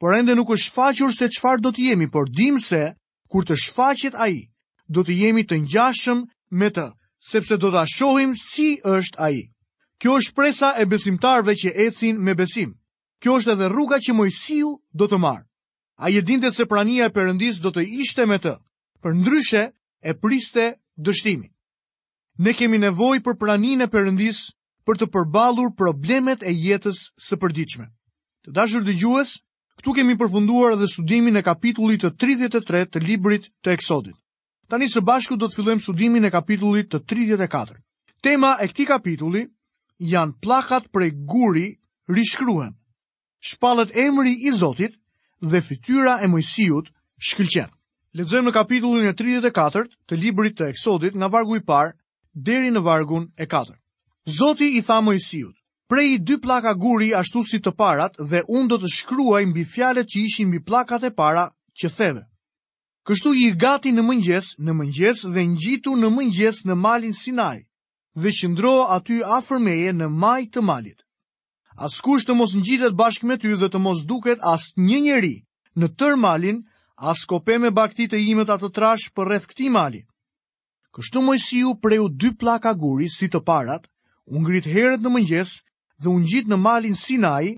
por 0.00 0.16
ende 0.16 0.32
nuk 0.34 0.48
është 0.54 0.70
shfaqur 0.72 1.12
se 1.12 1.26
qëfar 1.28 1.60
do 1.60 1.70
të 1.76 1.82
jemi, 1.90 2.06
por 2.08 2.30
dim 2.32 2.56
se, 2.58 2.82
kur 3.28 3.44
të 3.44 3.56
shfaqet 3.66 4.14
aji, 4.16 4.48
do 4.88 5.04
të 5.04 5.12
jemi 5.22 5.44
të 5.44 5.58
njashëm 5.66 6.22
me 6.56 6.70
të, 6.72 6.86
sepse 7.30 7.58
do 7.60 7.68
të 7.70 7.82
ashohim 7.84 8.32
si 8.40 8.78
është 8.88 9.20
aji. 9.26 9.42
Kjo 10.00 10.14
është 10.18 10.34
presa 10.38 10.72
e 10.80 10.86
besimtarve 10.88 11.52
që 11.54 11.74
ecin 11.86 12.16
me 12.24 12.32
besim. 12.34 12.72
Kjo 13.20 13.34
është 13.38 13.52
edhe 13.58 13.68
rruga 13.68 13.98
që 14.00 14.14
Mojsiu 14.16 14.70
do 14.96 15.04
të 15.04 15.18
marrë. 15.20 15.44
A 16.00 16.08
je 16.08 16.22
dinte 16.24 16.48
se 16.50 16.64
prania 16.64 17.04
e 17.04 17.12
përëndis 17.12 17.60
do 17.60 17.68
të 17.70 17.84
ishte 18.00 18.24
me 18.26 18.40
të, 18.40 18.56
për 19.04 19.14
ndryshe 19.20 19.64
e 20.00 20.14
priste 20.16 20.64
dështimi. 20.96 21.50
Ne 22.40 22.56
kemi 22.56 22.80
nevoj 22.80 23.20
për 23.20 23.36
pranin 23.36 23.84
e 23.84 23.90
përëndis 23.92 24.46
për 24.88 24.96
të 25.04 25.10
përbalur 25.12 25.74
problemet 25.76 26.40
e 26.48 26.56
jetës 26.56 27.10
së 27.26 27.36
përdiqme. 27.36 27.92
Të 28.48 28.56
dashur 28.56 28.80
dhe 28.88 28.96
gjues, 28.96 29.36
Këtu 29.80 29.92
kemi 29.96 30.12
përfunduar 30.20 30.74
edhe 30.76 30.84
studimin 30.92 31.40
e 31.40 31.42
kapitullit 31.44 32.02
të 32.04 32.10
33 32.22 32.82
të 32.94 33.00
librit 33.00 33.46
të 33.64 33.72
Eksodit. 33.78 34.12
Tani 34.68 34.90
së 34.92 35.00
bashku 35.08 35.38
do 35.40 35.46
të 35.48 35.56
fillojmë 35.56 35.84
studimin 35.84 36.28
e 36.28 36.30
kapitullit 36.34 36.90
të 36.92 36.98
34. 37.12 37.78
Tema 38.26 38.50
e 38.60 38.68
këtij 38.68 38.84
kapitulli 38.90 39.42
janë 40.12 40.36
pllakat 40.44 40.90
prej 40.92 41.08
guri 41.32 41.64
rishkruhen. 42.12 42.74
Shpallet 43.40 43.96
emri 43.96 44.34
i 44.50 44.52
Zotit 44.52 44.98
dhe 45.40 45.62
fytyra 45.64 46.18
e 46.20 46.28
Mojsiut 46.28 46.92
shkëlqen. 47.30 47.72
Lexojmë 48.20 48.50
në 48.50 48.52
kapitullin 48.60 49.08
e 49.08 49.14
34 49.16 49.86
të 50.10 50.20
librit 50.20 50.60
të 50.60 50.68
Eksodit 50.74 51.16
nga 51.16 51.32
vargu 51.32 51.56
i 51.56 51.64
parë 51.72 51.96
deri 52.50 52.68
në 52.76 52.84
vargun 52.84 53.30
e 53.40 53.48
4. 53.48 53.72
Zoti 54.40 54.74
i 54.76 54.84
tha 54.84 55.00
Mojsiut: 55.08 55.56
prej 55.90 56.20
dy 56.22 56.38
plaka 56.38 56.70
guri 56.78 57.08
ashtu 57.18 57.40
si 57.50 57.58
të 57.58 57.72
parat 57.74 58.14
dhe 58.30 58.44
unë 58.48 58.68
do 58.72 58.76
të 58.80 58.88
shkruaj 58.94 59.42
mbi 59.50 59.64
fjalet 59.72 60.06
që 60.12 60.18
ishin 60.22 60.48
mbi 60.52 60.60
plakat 60.68 61.02
e 61.04 61.10
para 61.14 61.48
që 61.82 61.88
theve. 61.96 62.22
Kështu 63.08 63.32
i 63.42 63.46
gati 63.58 63.90
në 63.94 64.04
mëngjes, 64.06 64.52
në 64.62 64.72
mëngjes 64.80 65.24
dhe 65.34 65.42
ngjitu 65.54 65.96
në 65.98 66.10
mëngjes 66.16 66.58
në 66.70 66.74
malin 66.78 67.14
Sinai 67.20 67.64
dhe 68.20 68.30
qëndro 68.38 68.74
aty 68.96 69.18
afër 69.38 69.58
meje 69.66 69.92
në 69.98 70.06
maj 70.22 70.44
të 70.54 70.62
malit. 70.62 71.00
Askush 71.86 72.26
të 72.28 72.36
mos 72.38 72.54
ngjitet 72.60 72.94
bashkë 73.00 73.26
me 73.26 73.36
ty 73.42 73.56
dhe 73.58 73.68
të 73.72 73.80
mos 73.82 74.04
duket 74.06 74.38
as 74.52 74.68
një 74.76 74.98
njeri 75.08 75.34
në 75.74 75.86
tër 75.98 76.14
malin, 76.22 76.60
as 77.10 77.24
kope 77.26 77.56
me 77.62 77.70
bakti 77.74 78.06
të 78.06 78.20
imet 78.30 78.52
atë 78.52 78.70
trash 78.76 79.10
për 79.16 79.26
rreth 79.30 79.48
këti 79.50 79.70
mali. 79.74 80.04
Kështu 80.94 81.22
mojësiu 81.26 81.74
preu 81.82 82.06
dy 82.08 82.30
plaka 82.38 82.74
guri 82.82 83.08
si 83.10 83.26
të 83.32 83.42
parat, 83.46 83.86
ungrit 84.26 84.68
herët 84.68 85.00
në 85.02 85.10
mëngjes, 85.16 85.56
dhe 86.00 86.08
unë 86.16 86.28
gjitë 86.32 86.50
në 86.50 86.56
malin 86.64 86.94
Sinai, 86.98 87.48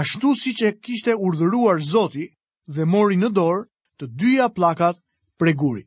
ashtu 0.00 0.30
si 0.42 0.54
që 0.60 0.70
kishte 0.86 1.14
urdhëruar 1.28 1.82
Zoti 1.88 2.26
dhe 2.76 2.86
mori 2.94 3.18
në 3.20 3.30
dorë 3.38 3.64
të 4.00 4.06
dyja 4.22 4.46
plakat 4.58 4.96
guri. 5.62 5.82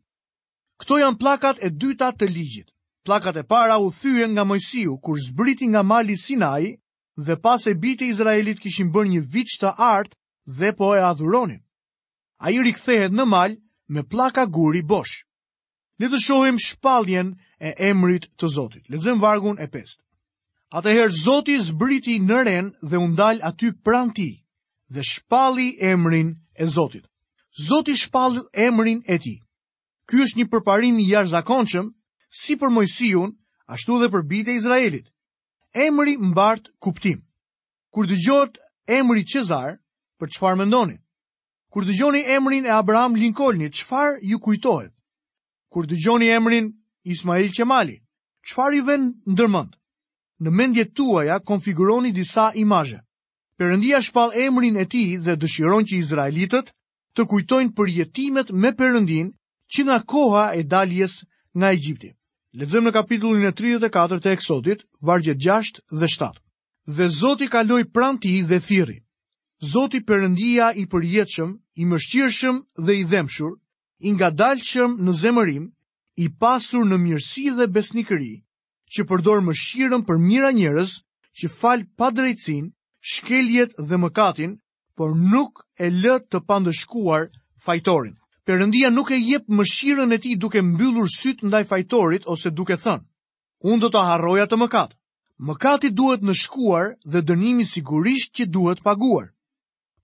Këto 0.81 0.97
janë 0.99 1.17
plakat 1.21 1.57
e 1.61 1.69
dyta 1.81 2.09
të 2.17 2.27
ligjit. 2.35 2.69
Plakat 3.05 3.35
e 3.37 3.43
para 3.53 3.75
u 3.85 3.89
thyen 3.97 4.31
nga 4.33 4.43
Mojsiu 4.49 4.95
kur 5.03 5.17
zbriti 5.27 5.65
nga 5.69 5.83
mali 5.83 6.15
Sinai 6.17 6.77
dhe 7.25 7.35
pas 7.43 7.61
e 7.67 7.73
biti 7.83 8.07
Izraelit 8.09 8.59
kishin 8.63 8.89
bërë 8.93 9.09
një 9.13 9.21
vit 9.33 9.49
të 9.61 9.73
artë 9.93 10.17
dhe 10.57 10.73
po 10.77 10.87
e 10.97 11.01
adhuronin. 11.05 11.61
A 12.45 12.49
i 12.51 12.57
rikthehet 12.65 13.11
në 13.13 13.25
mal 13.33 13.51
me 13.93 14.03
plaka 14.13 14.45
guri 14.57 14.81
bosh. 14.81 15.15
Le 15.99 16.09
të 16.09 16.19
shohim 16.25 16.57
shpalljen 16.67 17.27
e 17.59 17.69
emrit 17.91 18.25
të 18.37 18.47
Zotit. 18.55 18.89
Lezëm 18.89 19.21
vargun 19.21 19.61
e 19.61 19.67
pestë. 19.75 20.02
Atëherë 20.73 21.13
Zoti 21.15 21.55
zbriti 21.63 22.15
në 22.27 22.37
ren 22.47 22.69
dhe 22.89 22.97
u 22.97 23.05
ndal 23.11 23.37
aty 23.49 23.67
pran 23.85 24.07
ti 24.17 24.29
dhe 24.93 25.03
shpalli 25.05 25.67
emrin 25.89 26.29
e 26.57 26.65
Zotit. 26.75 27.05
Zoti 27.67 27.93
shpall 28.03 28.39
emrin 28.67 28.99
e 29.05 29.15
tij. 29.23 29.37
Ky 30.09 30.15
është 30.25 30.39
një 30.39 30.45
përparim 30.51 30.95
i 30.97 31.05
jashtëzakonshëm 31.11 31.87
si 32.39 32.53
për 32.59 32.73
Mojsiun 32.75 33.29
ashtu 33.75 33.99
dhe 34.01 34.09
për 34.15 34.23
bijtë 34.31 34.51
e 34.55 34.55
Izraelit. 34.59 35.05
Emri 35.85 36.15
mbart 36.31 36.65
kuptim. 36.83 37.19
Kur 37.93 38.09
dëgjohet 38.09 38.55
emri 38.97 39.21
Cezar, 39.31 39.77
për 40.19 40.27
çfarë 40.33 40.57
mendoni? 40.63 40.97
Kur 41.71 41.85
dëgjoni 41.89 42.25
emrin 42.37 42.65
e 42.65 42.73
Abraham 42.81 43.13
Lincolnit, 43.21 43.77
çfarë 43.79 44.17
ju 44.29 44.41
kujtohet? 44.41 44.93
Kur 45.71 45.85
dëgjoni 45.91 46.27
emrin 46.37 46.65
Ismail 47.13 47.49
Qemali, 47.55 47.95
çfarë 48.47 48.75
ju 48.79 48.83
vjen 48.89 49.03
ndërmend? 49.33 49.77
në 50.41 50.51
mendjet 50.59 50.93
tuaja 50.95 51.39
konfiguroni 51.49 52.11
disa 52.17 52.49
imazhe. 52.61 52.99
Perëndia 53.57 53.99
shpall 54.01 54.31
emrin 54.45 54.77
e 54.77 54.85
Tij 54.91 55.17
dhe 55.25 55.33
dëshiron 55.41 55.83
që 55.89 55.95
izraelitët 56.01 56.67
të 57.15 57.21
kujtojnë 57.31 57.73
për 57.77 57.89
jetimet 57.97 58.51
me 58.61 58.71
Perëndin 58.79 59.27
që 59.73 59.83
nga 59.85 59.97
koha 60.13 60.45
e 60.55 60.61
daljes 60.73 61.13
nga 61.57 61.67
Egjipti. 61.75 62.09
Lexojmë 62.59 62.87
në 62.89 62.93
kapitullin 62.97 63.45
e 63.45 63.51
34 63.61 64.19
të 64.23 64.29
Eksodit, 64.37 64.79
vargjet 65.07 65.37
6 65.45 65.81
dhe 65.99 66.07
7. 66.13 66.29
Dhe 66.95 67.07
Zoti 67.19 67.47
kaloi 67.53 67.83
pranë 67.95 68.19
tij 68.21 68.39
dhe 68.49 68.59
thirrri. 68.67 68.99
Zoti 69.71 69.99
Perëndia 70.09 70.67
i 70.81 70.85
përjetshëm, 70.91 71.51
i 71.81 71.85
mëshirshëm 71.89 72.57
dhe 72.85 72.93
i 72.93 73.03
dhëmshur, 73.11 73.53
i 73.99 74.09
ngadalshëm 74.15 74.91
në 75.05 75.11
zemërim, 75.21 75.65
i 76.17 76.27
pasur 76.41 76.83
në 76.85 76.97
mirësi 77.05 77.45
dhe 77.57 77.65
besnikëri, 77.77 78.33
që 78.93 79.03
përdor 79.09 79.39
mëshirën 79.45 80.03
për 80.07 80.19
mira 80.23 80.51
njerëz, 80.55 80.91
që 81.39 81.49
fal 81.51 81.83
pa 81.97 82.11
drejtsinë, 82.17 82.69
shkeljet 83.13 83.71
dhe 83.89 83.97
mëkatin, 84.03 84.51
por 84.97 85.15
nuk 85.33 85.63
e 85.79 85.87
lë 86.01 86.19
të 86.31 86.43
pandëshkuar 86.49 87.23
fajtorin. 87.65 88.15
Perëndia 88.47 88.89
nuk 88.93 89.09
e 89.15 89.17
jep 89.23 89.45
mëshirën 89.57 90.13
e 90.15 90.19
tij 90.23 90.35
duke 90.43 90.61
mbyllur 90.71 91.07
syt 91.19 91.39
ndaj 91.47 91.63
fajtorit 91.71 92.27
ose 92.33 92.49
duke 92.59 92.75
thënë: 92.83 93.05
"Unë 93.69 93.81
do 93.83 93.89
ta 93.95 94.01
harroja 94.09 94.45
të 94.47 94.59
mëkat." 94.61 94.91
Mëkati 95.47 95.89
duhet 95.99 96.21
në 96.23 96.33
shkuar 96.43 96.85
dhe 97.11 97.19
dënimi 97.29 97.65
sigurisht 97.73 98.31
që 98.37 98.45
duhet 98.53 98.83
paguar. 98.87 99.25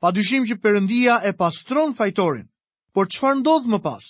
Pa 0.01 0.09
dyshim 0.17 0.43
që 0.49 0.55
përëndia 0.63 1.15
e 1.29 1.31
pastron 1.41 1.93
fajtorin, 1.99 2.47
por 2.93 3.05
qëfar 3.11 3.35
ndodh 3.39 3.67
më 3.71 3.79
pas? 3.87 4.03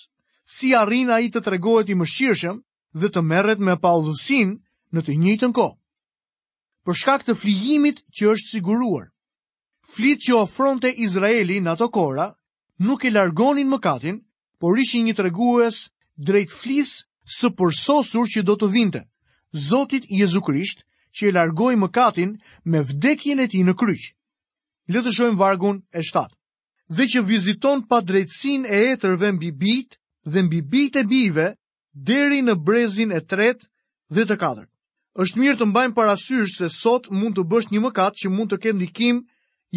Si 0.56 0.68
arrin 0.82 1.10
a 1.14 1.18
i 1.20 1.28
të 1.30 1.40
tregohet 1.48 1.92
i 1.94 2.00
mëshirëshëm 2.00 2.58
dhe 3.00 3.08
të 3.12 3.22
merret 3.32 3.60
me 3.68 3.76
paudhusin 3.86 4.50
në 4.98 5.02
të 5.06 5.16
njëjtën 5.22 5.52
kohë. 5.54 5.76
Për 6.86 6.98
shkak 6.98 7.26
të 7.28 7.36
flijimit 7.38 8.00
që 8.16 8.30
është 8.34 8.52
siguruar, 8.58 9.10
flit 9.94 10.22
që 10.26 10.36
ofronte 10.40 10.90
Izraeli 11.06 11.60
në 11.62 11.70
ato 11.76 11.90
kora, 11.94 12.30
nuk 12.80 13.06
e 13.06 13.12
largonin 13.12 13.70
mëkatin, 13.70 14.22
por 14.60 14.80
ishi 14.82 15.02
një 15.06 15.14
tregues 15.20 15.84
drejt 16.18 16.54
flis 16.62 17.04
së 17.38 17.52
përsosur 17.58 18.26
që 18.34 18.44
do 18.48 18.56
të 18.58 18.70
vinte, 18.74 19.04
Zotit 19.52 20.04
Jezu 20.14 20.42
Krisht 20.46 20.84
që 21.18 21.28
e 21.30 21.34
largoi 21.34 21.76
mëkatin 21.82 22.36
me 22.70 22.84
vdekjen 22.86 23.40
e 23.42 23.48
tij 23.50 23.64
në 23.66 23.74
kryq. 23.80 24.14
Le 24.94 25.02
të 25.02 25.12
shohim 25.14 25.38
vargun 25.40 25.80
e 25.98 26.04
7. 26.06 26.28
Dhe 26.94 27.04
që 27.10 27.24
viziton 27.26 27.82
pa 27.90 27.98
drejtsin 28.06 28.66
e 28.70 28.78
etërve 28.94 29.32
mbi 29.36 29.50
bit 29.58 29.98
dhe 30.30 30.44
mbi 30.46 30.62
bit 30.74 31.00
e 31.02 31.04
bive 31.10 31.48
deri 31.94 32.42
në 32.46 32.54
brezin 32.66 33.10
e 33.14 33.24
tret 33.26 33.66
dhe 34.14 34.26
të 34.30 34.38
4 34.38 34.70
është 35.18 35.40
mirë 35.42 35.56
të 35.60 35.66
mbajmë 35.70 35.96
parasysh 35.98 36.52
se 36.60 36.68
sot 36.74 37.08
mund 37.20 37.38
të 37.38 37.46
bësh 37.52 37.70
një 37.74 37.82
mëkat 37.86 38.20
që 38.24 38.30
mund 38.34 38.52
të 38.52 38.58
ketë 38.62 38.78
ndikim 38.78 39.22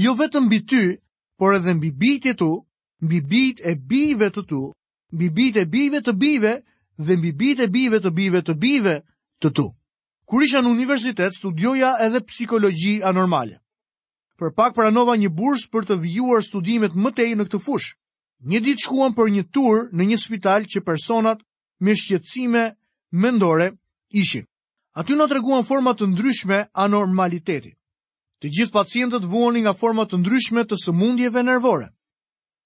jo 0.04 0.12
vetëm 0.18 0.46
mbi 0.48 0.58
ty, 0.68 0.82
por 1.40 1.56
edhe 1.56 1.74
mbi 1.78 1.90
bijtë 2.00 2.30
e 2.30 2.34
tu, 2.42 2.48
mbi 3.02 3.18
bijt 3.30 3.62
e 3.64 3.72
bijve 3.88 4.28
të 4.36 4.42
tu, 4.50 4.60
mbi 5.12 5.30
bijt 5.32 5.56
e 5.56 5.64
bijve 5.72 6.02
të 6.04 6.12
bijve 6.20 6.52
dhe 7.06 7.16
mbi 7.16 7.32
bijt 7.40 7.60
e 7.64 7.68
bijve 7.74 8.00
të 8.02 8.10
bijve 8.18 8.42
të 8.46 8.54
bijve 8.64 8.94
të 9.42 9.48
tu. 9.56 9.66
Kur 10.28 10.42
isha 10.44 10.60
në 10.62 10.70
universitet, 10.76 11.34
studioja 11.36 11.94
edhe 12.00 12.20
psikologji 12.28 13.02
anormale. 13.04 13.58
Për 14.38 14.52
pak 14.56 14.74
pranova 14.74 15.16
një 15.18 15.28
bursë 15.32 15.68
për 15.72 15.88
të 15.88 15.96
vijuar 16.04 16.40
studimet 16.46 16.94
më 16.94 17.10
tej 17.16 17.32
në 17.36 17.48
këtë 17.48 17.60
fushë. 17.60 17.96
Një 18.42 18.60
ditë 18.64 18.84
shkuam 18.84 19.12
për 19.14 19.28
një 19.34 19.42
tur 19.54 19.84
në 19.92 20.02
një 20.12 20.18
spital 20.18 20.64
që 20.72 20.82
personat 20.86 21.42
me 21.84 21.92
shqetësime 21.94 22.64
mendore 23.12 23.68
ishin 24.10 24.46
aty 24.94 25.16
na 25.16 25.26
treguan 25.28 25.62
forma 25.64 25.94
të 25.96 26.06
ndryshme 26.12 26.58
anormaliteti. 26.76 27.72
Të 28.42 28.48
gjithë 28.56 28.74
pacientët 28.74 29.24
vuani 29.28 29.62
nga 29.64 29.72
forma 29.78 30.02
të 30.04 30.18
ndryshme 30.20 30.64
të 30.66 30.76
sëmundjeve 30.84 31.44
nervore. 31.46 31.88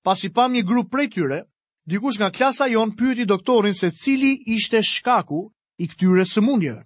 Pasi 0.05 0.31
pam 0.33 0.55
një 0.57 0.63
grup 0.67 0.89
prej 0.91 1.09
tyre, 1.15 1.43
dikush 1.85 2.19
nga 2.21 2.31
klasa 2.33 2.67
jon 2.73 2.95
pyeti 2.97 3.27
doktorin 3.27 3.75
se 3.75 3.91
cili 3.91 4.37
ishte 4.57 4.81
shkaku 4.83 5.51
i 5.79 5.87
këtyre 5.89 6.25
sëmundjeve. 6.27 6.83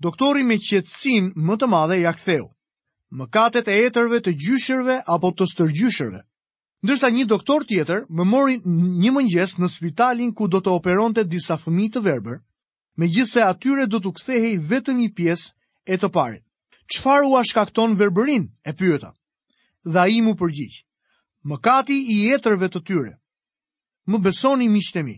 Doktori 0.00 0.44
me 0.44 0.56
qetësin 0.58 1.30
më 1.36 1.56
të 1.60 1.66
madhe 1.72 2.00
ja 2.00 2.12
ktheu: 2.12 2.48
"Mëkatet 3.16 3.68
e 3.68 3.76
etërve 3.86 4.18
të 4.22 4.32
gjyshërve 4.34 4.98
apo 5.06 5.28
të 5.32 5.44
stërgjyshërve." 5.52 6.20
Ndërsa 6.84 7.08
një 7.14 7.24
doktor 7.26 7.64
tjetër 7.64 8.04
më 8.16 8.24
mori 8.24 8.56
një 9.00 9.10
mëngjes 9.14 9.52
në 9.58 9.68
spitalin 9.68 10.32
ku 10.34 10.48
do 10.48 10.58
të 10.62 10.70
operonte 10.70 11.24
disa 11.24 11.56
fëmijë 11.56 11.92
të 11.92 12.00
verbër, 12.04 12.36
me 12.96 13.06
gjithse 13.12 13.40
atyre 13.44 13.86
do 13.92 14.00
të 14.00 14.10
kthehej 14.16 14.54
vetëm 14.72 14.96
një 15.02 15.10
pjesë 15.16 15.48
e 15.86 15.94
të 16.00 16.08
parit. 16.16 16.42
Qfar 16.92 17.26
u 17.28 17.34
ashkakton 17.36 17.96
verberin, 17.98 18.48
e 18.64 18.70
pyëta? 18.78 19.10
Dha 19.84 20.06
i 20.16 20.20
mu 20.24 20.32
përgjith, 20.38 20.78
mëkati 21.50 21.96
i 22.12 22.16
jetërve 22.28 22.68
të 22.72 22.80
tyre. 22.88 23.12
Më 24.08 24.18
besoni 24.24 24.68
miqtemi, 24.70 25.16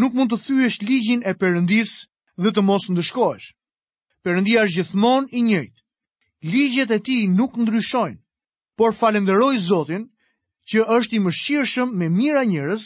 nuk 0.00 0.12
mund 0.14 0.30
të 0.32 0.38
thyesh 0.44 0.80
ligjin 0.86 1.22
e 1.28 1.32
përëndis 1.40 1.92
dhe 2.42 2.50
të 2.54 2.62
mos 2.62 2.84
ndëshkoesh. 2.94 3.48
Përëndia 4.24 4.64
është 4.64 4.76
gjithmon 4.78 5.28
i 5.36 5.40
njëjtë. 5.44 5.80
Ligjet 6.52 6.90
e 6.90 6.98
ti 7.04 7.18
nuk 7.28 7.52
ndryshojnë, 7.60 8.22
por 8.78 8.94
falenderoj 8.94 9.54
Zotin 9.68 10.04
që 10.70 10.86
është 10.96 11.14
i 11.18 11.20
shirëshëm 11.42 11.88
me 11.98 12.06
mira 12.08 12.44
njërës, 12.44 12.82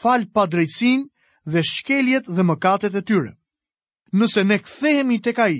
falë 0.00 0.28
pa 0.34 0.44
drejtsin 0.46 1.08
dhe 1.52 1.60
shkeljet 1.62 2.26
dhe 2.36 2.42
mëkatet 2.50 2.94
e 2.94 3.02
tyre 3.08 3.32
nëse 4.16 4.42
ne 4.48 4.56
kthehemi 4.64 5.18
tek 5.24 5.38
ai, 5.46 5.58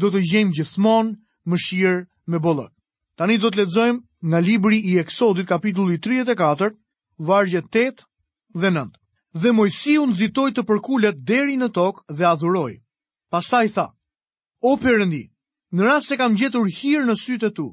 do 0.00 0.10
të 0.10 0.20
gjejmë 0.30 0.54
gjithmonë 0.58 1.14
mëshirë 1.50 2.30
me 2.30 2.38
bollën. 2.44 2.70
Tani 3.18 3.36
do 3.42 3.50
të 3.50 3.60
lexojmë 3.64 4.00
nga 4.30 4.40
libri 4.48 4.78
i 4.92 4.98
Eksodit 5.02 5.48
kapitulli 5.50 5.98
34, 6.06 6.70
vargje 7.28 7.62
8 7.66 8.04
dhe 8.60 8.70
9. 8.76 8.92
Dhe 9.42 9.50
Mojsiu 9.56 10.02
nxitoi 10.12 10.50
të 10.54 10.62
përkullet 10.68 11.18
deri 11.30 11.56
në 11.58 11.68
tokë 11.76 12.14
dhe 12.16 12.26
adhuroi. 12.30 12.76
Pastaj 13.32 13.66
tha: 13.74 13.86
O 14.68 14.72
Perëndi, 14.82 15.24
në 15.74 15.80
rast 15.88 16.08
se 16.12 16.16
kam 16.16 16.38
gjetur 16.38 16.70
hir 16.78 17.02
në 17.06 17.14
sytë 17.24 17.50
të 17.50 17.54
tu, 17.58 17.68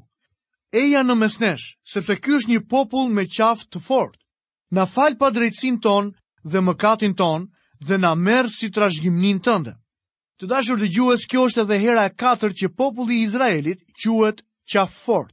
eja 0.82 1.00
në 1.06 1.14
mesnesh, 1.22 1.64
sepse 1.92 2.18
ky 2.22 2.34
është 2.38 2.50
një 2.52 2.60
popull 2.70 3.08
me 3.14 3.24
qafë 3.24 3.70
të 3.70 3.80
fortë. 3.86 4.18
Na 4.74 4.84
fal 4.90 5.14
drejtsin 5.16 5.78
ton 5.80 6.10
dhe 6.42 6.58
mëkatin 6.66 7.14
ton 7.14 7.46
dhe 7.86 7.96
na 8.02 8.14
merr 8.14 8.50
si 8.50 8.68
trashëgiminë 8.74 9.42
tënde. 9.46 9.72
Të 10.36 10.44
dashur 10.52 10.76
dhe 10.80 10.86
gjuhës, 10.94 11.22
kjo 11.32 11.44
është 11.48 11.62
edhe 11.62 11.76
hera 11.82 12.02
e 12.04 12.10
katër 12.22 12.52
që 12.60 12.68
populli 12.80 13.14
i 13.20 13.24
Izraelit 13.26 13.78
quët 14.02 14.42
qafort. 14.72 15.30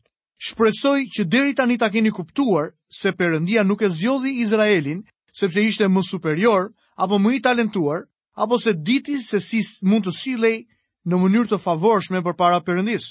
Shpresoj 0.47 1.01
që 1.17 1.25
deri 1.33 1.51
tani 1.57 1.75
ta 1.81 1.89
keni 1.95 2.11
kuptuar 2.15 2.69
se 2.99 3.11
përëndia 3.21 3.65
nuk 3.67 3.83
e 3.83 3.89
zjodhi 3.97 4.31
Izraelin 4.43 5.01
sepse 5.39 5.59
ishte 5.71 5.89
më 5.91 6.05
superior 6.11 6.69
apo 7.03 7.19
më 7.23 7.33
i 7.37 7.41
talentuar 7.47 7.99
apo 8.45 8.59
se 8.65 8.71
diti 8.89 9.17
se 9.27 9.41
si 9.49 9.59
mund 9.91 10.07
të 10.07 10.15
silej 10.19 10.55
në 11.09 11.19
mënyrë 11.23 11.51
të 11.51 11.61
favorshme 11.65 12.23
për 12.27 12.37
para 12.43 12.63
përëndis. 12.69 13.09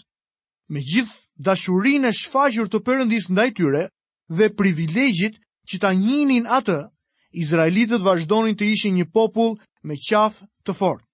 Me 0.73 0.81
gjithë 0.89 1.45
dashurin 1.51 2.09
e 2.09 2.15
shfaqur 2.23 2.73
të 2.73 2.83
përëndis 2.89 3.29
në 3.29 3.39
dajtyre 3.43 3.85
dhe 4.41 4.49
privilegjit 4.61 5.37
që 5.69 5.83
ta 5.85 5.93
njinin 6.01 6.49
atë, 6.61 6.79
Izraelitët 7.45 8.01
vazhdonin 8.09 8.57
të 8.57 8.73
ishin 8.77 8.97
një 9.01 9.11
popull 9.19 9.57
me 9.89 10.01
qaf 10.09 10.41
të 10.65 10.73
fort. 10.83 11.05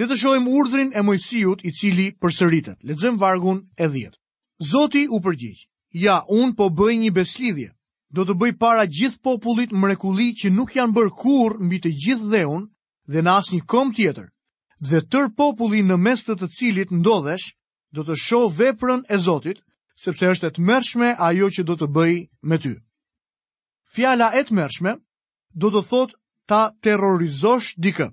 Le 0.00 0.06
të 0.08 0.16
shohim 0.18 0.46
urdhrin 0.58 0.92
e 0.96 1.02
Mojsiut 1.04 1.60
i 1.68 1.72
cili 1.78 2.04
përsëritet. 2.22 2.78
Lexojmë 2.90 3.18
vargun 3.20 3.58
e 3.84 3.88
10. 3.96 4.14
Zoti 4.68 5.02
u 5.12 5.18
përgjigj: 5.26 5.60
"Ja, 6.04 6.22
un 6.28 6.54
po 6.56 6.66
bëj 6.78 6.94
një 7.02 7.10
beslidhje. 7.18 7.68
Do 8.16 8.24
të 8.24 8.34
bëj 8.40 8.52
para 8.62 8.84
gjithë 8.96 9.20
popullit 9.26 9.72
mrekulli 9.82 10.28
që 10.40 10.48
nuk 10.56 10.72
janë 10.78 10.94
bërë 10.96 11.12
kurrë 11.20 11.60
mbi 11.66 11.78
të 11.82 11.90
gjithë 12.04 12.30
dheun 12.32 12.62
dhe 13.12 13.20
në 13.22 13.30
asnjë 13.40 13.66
kom 13.72 13.88
tjetër. 13.96 14.26
Dhe 14.88 14.98
tër 15.12 15.26
populli 15.40 15.80
në 15.84 15.96
mes 16.06 16.24
të 16.24 16.34
të 16.40 16.46
cilit 16.56 16.90
ndodhesh, 17.00 17.48
do 17.94 18.00
të 18.04 18.14
shoh 18.24 18.48
veprën 18.60 19.02
e 19.12 19.16
Zotit, 19.26 19.58
sepse 20.04 20.24
është 20.32 20.46
e 20.46 20.52
tmerrshme 20.56 21.08
ajo 21.28 21.46
që 21.54 21.62
do 21.68 21.74
të 21.76 21.86
bëj 21.96 22.14
me 22.48 22.56
ty." 22.62 22.74
Fjala 23.94 24.32
e 24.34 24.40
tmerrshme 24.48 24.92
do 25.60 25.68
të 25.72 25.80
thotë 25.90 26.16
ta 26.48 26.62
terrorizosh 26.84 27.76
dikën. 27.84 28.12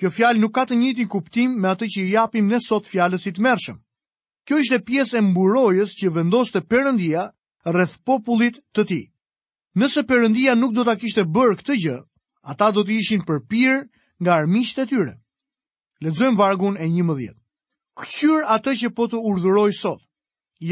Kjo 0.00 0.10
fjalë 0.16 0.40
nuk 0.42 0.54
ka 0.56 0.62
të 0.68 0.76
njëjtin 0.82 1.08
kuptim 1.12 1.56
me 1.62 1.68
atë 1.72 1.86
që 1.94 2.02
i 2.04 2.12
japim 2.16 2.46
ne 2.52 2.60
sot 2.66 2.88
fjalës 2.92 3.26
së 3.26 3.32
tmerrshëm. 3.38 3.80
Kjo 4.48 4.58
ishte 4.62 4.78
pjesë 4.88 5.18
e 5.20 5.24
mburojës 5.26 5.92
që 6.00 6.12
vendoste 6.14 6.62
Perëndia 6.72 7.26
rreth 7.74 7.98
popullit 8.08 8.60
të 8.74 8.86
tij. 8.90 9.04
Nëse 9.80 10.04
Perëndia 10.12 10.56
nuk 10.60 10.72
do 10.76 10.84
ta 10.88 10.94
kishte 11.02 11.24
bërë 11.36 11.58
këtë 11.60 11.76
gjë, 11.84 11.98
ata 12.54 12.70
do 12.76 12.82
të 12.84 12.96
ishin 13.02 13.22
përpirë 13.28 13.76
nga 14.24 14.32
armiqtë 14.40 14.82
e 14.82 14.88
tyre. 14.92 15.14
Lexojmë 16.04 16.38
vargun 16.40 16.78
e 16.82 16.88
11. 16.90 17.36
Kyqyr 18.00 18.48
atë 18.56 18.74
që 18.80 18.92
po 18.96 19.06
të 19.12 19.20
urdhëroj 19.30 19.70
sot. 19.80 20.00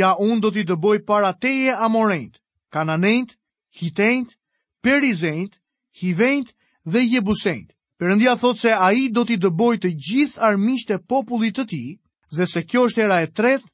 Ja 0.00 0.15
un 0.19 0.41
do 0.43 0.50
t'i 0.55 0.65
dëboj 0.69 0.99
para 1.09 1.31
teje 1.45 1.75
amorejt, 1.87 2.39
kananejt, 2.75 3.37
hitejt, 3.79 4.37
perizejt, 4.83 5.59
hivejt 6.00 6.55
dhe 6.93 7.00
jebusejt. 7.12 7.71
Perëndia 8.00 8.33
thot 8.40 8.57
se 8.57 8.71
ai 8.88 9.11
do 9.12 9.23
t'i 9.28 9.37
dëboj 9.45 9.75
të 9.83 9.88
gjithë 10.04 10.40
armiqt 10.49 10.92
e 10.95 10.97
popullit 11.12 11.59
të 11.59 11.64
tij, 11.69 11.90
dhe 12.37 12.47
se 12.49 12.62
kjo 12.64 12.87
është 12.88 13.02
era 13.07 13.19
e 13.21 13.26
tretë 13.38 13.69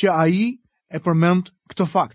që 0.00 0.06
ai 0.22 0.44
e 0.54 0.98
përmend 1.02 1.50
këtë 1.72 1.86
fakt. 1.94 2.14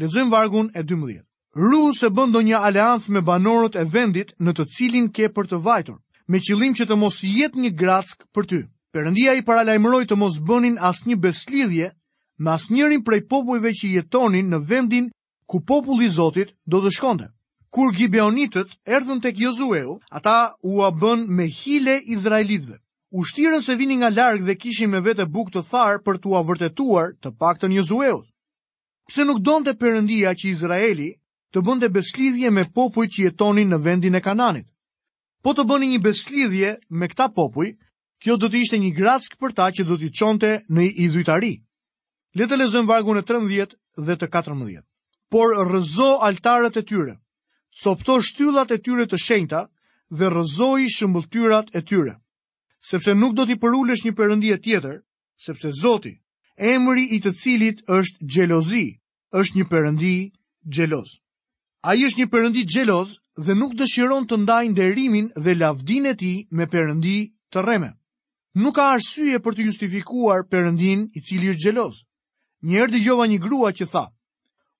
Lexojmë 0.00 0.32
vargun 0.34 0.70
e 0.72 0.80
12. 0.92 1.20
Ru 1.68 1.82
se 1.98 2.08
bën 2.16 2.30
ndonjë 2.32 2.62
aleancë 2.70 3.10
me 3.16 3.20
banorët 3.28 3.76
e 3.82 3.84
vendit 3.94 4.32
në 4.42 4.56
të 4.56 4.64
cilin 4.76 5.10
ke 5.16 5.28
për 5.36 5.50
të 5.50 5.60
vajtur, 5.68 5.98
me 6.32 6.40
qëllim 6.40 6.72
që 6.80 6.88
të 6.88 6.96
mos 7.02 7.20
jetë 7.36 7.60
një 7.66 7.74
gratsk 7.84 8.24
për 8.34 8.44
ty. 8.50 8.62
Perëndia 8.96 9.36
i 9.36 9.44
paralajmëroi 9.48 10.08
të 10.08 10.16
mos 10.22 10.40
bënin 10.48 10.80
asnjë 10.88 11.20
beslidhje 11.26 11.92
me 12.40 12.56
asnjërin 12.56 13.04
prej 13.04 13.26
popujve 13.28 13.74
që 13.76 13.92
jetonin 13.98 14.48
në 14.54 14.64
vendin 14.72 15.12
ku 15.50 15.60
populli 15.60 16.08
i 16.08 16.14
Zotit 16.16 16.56
do 16.64 16.80
të 16.80 16.94
shkonte. 16.96 17.28
Kur 17.74 17.90
Gibeonitët 17.92 18.68
erdhën 18.86 19.18
tek 19.20 19.34
Jozueu, 19.38 19.96
ata 20.10 20.54
u 20.62 20.82
a 20.86 20.90
bën 21.00 21.24
me 21.36 21.48
hile 21.60 21.96
izraelitëve. 22.14 22.76
Ushtirën 23.10 23.62
se 23.66 23.74
vinin 23.80 23.98
nga 24.00 24.10
larg 24.14 24.44
dhe 24.46 24.54
kishin 24.62 24.90
me 24.94 25.00
vete 25.02 25.24
bukë 25.34 25.50
të 25.56 25.62
tharë 25.70 25.98
për 26.06 26.20
t'u 26.22 26.36
avërtetuar 26.40 27.08
të 27.22 27.32
paktën 27.42 27.74
Jozueu. 27.74 28.20
Pse 29.10 29.26
nuk 29.26 29.40
donte 29.48 29.74
Perëndia 29.80 30.36
që 30.38 30.46
Izraeli 30.52 31.08
të 31.50 31.64
bënte 31.66 31.88
beslidhje 31.96 32.50
me 32.54 32.64
popujt 32.78 33.10
që 33.16 33.24
jetonin 33.26 33.74
në 33.74 33.80
vendin 33.88 34.14
e 34.14 34.22
Kananit? 34.22 34.70
Po 35.42 35.50
të 35.58 35.66
bëni 35.70 35.90
një 35.96 36.00
beslidhje 36.06 36.70
me 37.00 37.10
këta 37.10 37.26
popuj, 37.34 37.72
kjo 38.22 38.38
do 38.38 38.48
të 38.54 38.60
ishte 38.62 38.78
një 38.84 38.92
gratsk 39.00 39.34
për 39.42 39.50
ta 39.58 39.66
që 39.74 39.88
do 39.90 39.98
t'i 39.98 40.12
qonte 40.20 40.52
në 40.70 40.86
i 41.02 41.10
dhujtari. 41.10 41.56
Letë 42.38 42.54
lezën 42.62 42.86
vargun 42.92 43.18
e 43.18 43.26
13 43.32 43.74
dhe 44.06 44.18
të 44.22 44.30
14. 44.38 44.80
Por 45.34 45.58
rëzo 45.72 46.12
altarët 46.28 46.78
e 46.78 46.86
tyre, 46.86 47.18
copto 47.74 48.18
shtyllat 48.22 48.70
e 48.70 48.78
tyre 48.84 49.04
të 49.10 49.18
shenjta 49.24 49.64
dhe 50.18 50.26
rrëzoi 50.30 50.86
shëmbulltyrat 50.96 51.74
e 51.74 51.80
tyre. 51.90 52.14
Sepse 52.90 53.14
nuk 53.14 53.34
do 53.34 53.46
t'i 53.46 53.56
përulësh 53.58 54.04
një 54.06 54.12
perëndi 54.14 54.52
tjetër, 54.62 55.00
sepse 55.46 55.72
Zoti, 55.80 56.12
emri 56.56 57.04
i 57.16 57.20
të 57.24 57.32
cilit 57.40 57.80
është 57.88 58.28
xhelozi, 58.30 58.86
është 59.32 59.54
një 59.58 59.64
perëndi 59.72 60.14
xheloz. 60.74 61.16
Ai 61.88 62.04
është 62.06 62.18
një 62.20 62.28
perëndi 62.34 62.62
xheloz 62.70 63.16
dhe 63.44 63.54
nuk 63.56 63.72
dëshiron 63.80 64.26
të 64.28 64.36
ndajë 64.44 64.70
nderimin 64.72 65.26
dhe 65.44 65.54
lavdin 65.56 66.06
e 66.06 66.14
tij 66.20 66.38
me 66.56 66.66
perëndi 66.70 67.18
të 67.50 67.58
rreme. 67.64 67.90
Nuk 68.60 68.76
ka 68.76 68.84
arsye 68.94 69.40
për 69.44 69.52
të 69.56 69.66
justifikuar 69.68 70.44
perëndin 70.52 71.08
i 71.16 71.20
cili 71.26 71.50
është 71.52 71.64
xheloz. 71.68 72.04
Një 72.68 72.76
herë 72.78 72.92
dëgjova 72.94 73.26
një 73.32 73.38
grua 73.44 73.72
që 73.76 73.88
tha: 73.92 74.04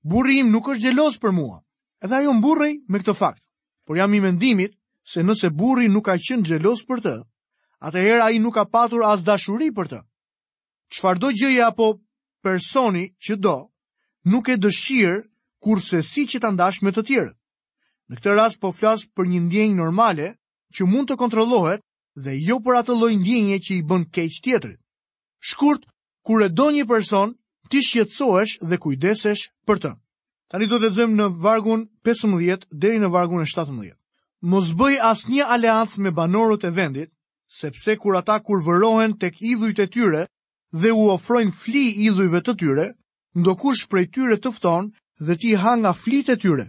"Burri 0.05 0.39
im 0.45 0.53
nuk 0.55 0.69
është 0.73 0.87
xheloz 0.93 1.17
për 1.21 1.33
mua, 1.35 1.64
Edhe 2.05 2.17
ajo 2.21 2.33
burri 2.43 2.73
me 2.93 2.99
këtë 3.01 3.13
fakt, 3.19 3.41
por 3.89 3.97
jam 3.97 4.13
i 4.13 4.19
mendimit 4.21 4.75
se 5.13 5.23
nëse 5.25 5.49
burri 5.61 5.87
nuk 5.93 6.05
ka 6.11 6.19
qenë 6.27 6.45
xhelos 6.49 6.83
për 6.91 7.01
të, 7.07 7.13
atëherë 7.89 8.25
ai 8.27 8.41
nuk 8.45 8.55
ka 8.59 8.65
patur 8.75 9.05
as 9.11 9.23
dashuri 9.29 9.71
për 9.79 9.89
të. 9.93 10.01
Çfarëdo 10.93 11.31
gjëje 11.39 11.63
apo 11.69 11.87
personi 12.45 13.07
që 13.25 13.39
do, 13.47 13.55
nuk 14.29 14.51
e 14.53 14.59
dëshir 14.65 15.17
kurse 15.65 16.03
si 16.11 16.27
që 16.29 16.43
ta 16.45 16.53
ndash 16.53 16.83
me 16.85 16.93
të 16.93 17.07
tjerët. 17.09 17.39
Në 18.13 18.21
këtë 18.21 18.37
rast 18.37 18.61
po 18.61 18.69
flas 18.77 19.09
për 19.17 19.31
një 19.33 19.41
ndjenjë 19.47 19.81
normale 19.81 20.29
që 20.77 20.85
mund 20.93 21.09
të 21.09 21.17
kontrollohet 21.23 21.81
dhe 22.25 22.37
jo 22.45 22.61
për 22.67 22.83
atë 22.83 23.01
lloj 23.01 23.15
ndjenje 23.23 23.59
që 23.65 23.75
i 23.79 23.83
bën 23.91 24.05
keq 24.15 24.37
tjetrit. 24.45 24.81
Shkurt, 25.51 25.89
kur 26.25 26.45
e 26.45 26.53
do 26.53 26.69
një 26.77 26.85
person, 26.93 27.33
ti 27.73 27.81
shqetësohesh 27.81 28.59
dhe 28.69 28.77
kujdesesh 28.85 29.49
për 29.67 29.87
të. 29.87 29.97
Tani 30.53 30.67
do 30.71 30.79
të 30.81 30.89
lexojmë 30.89 31.15
në 31.21 31.27
vargun 31.45 31.83
15 32.09 32.57
deri 32.85 32.99
në 33.03 33.09
vargun 33.15 33.45
17. 33.51 33.93
Mos 34.55 34.67
bëj 34.81 34.97
asnjë 35.11 35.47
aleancë 35.57 36.03
me 36.07 36.11
banorët 36.19 36.67
e 36.69 36.71
vendit, 36.79 37.09
sepse 37.59 37.95
kur 38.03 38.19
ata 38.21 38.37
kurvërohen 38.49 39.15
tek 39.23 39.39
idhujt 39.53 39.81
e 39.81 39.87
tyre 39.95 40.25
dhe 40.83 40.93
u 40.99 41.07
ofrojnë 41.15 41.57
fli 41.63 41.85
idhujve 42.09 42.43
të 42.49 42.55
tyre, 42.63 42.85
ndokush 43.41 43.87
prej 43.93 44.05
tyre 44.17 44.37
të 44.45 44.53
fton 44.59 44.91
dhe 45.27 45.37
ti 45.43 45.55
ha 45.63 45.73
nga 45.81 45.93
flitë 46.03 46.37
e 46.37 46.41
tyre 46.45 46.67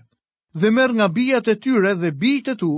dhe 0.62 0.70
merr 0.78 0.94
nga 0.98 1.08
bijat 1.18 1.48
e 1.52 1.56
tyre 1.66 1.92
dhe 2.02 2.12
bijtë 2.22 2.54
e 2.56 2.60
tu 2.62 2.72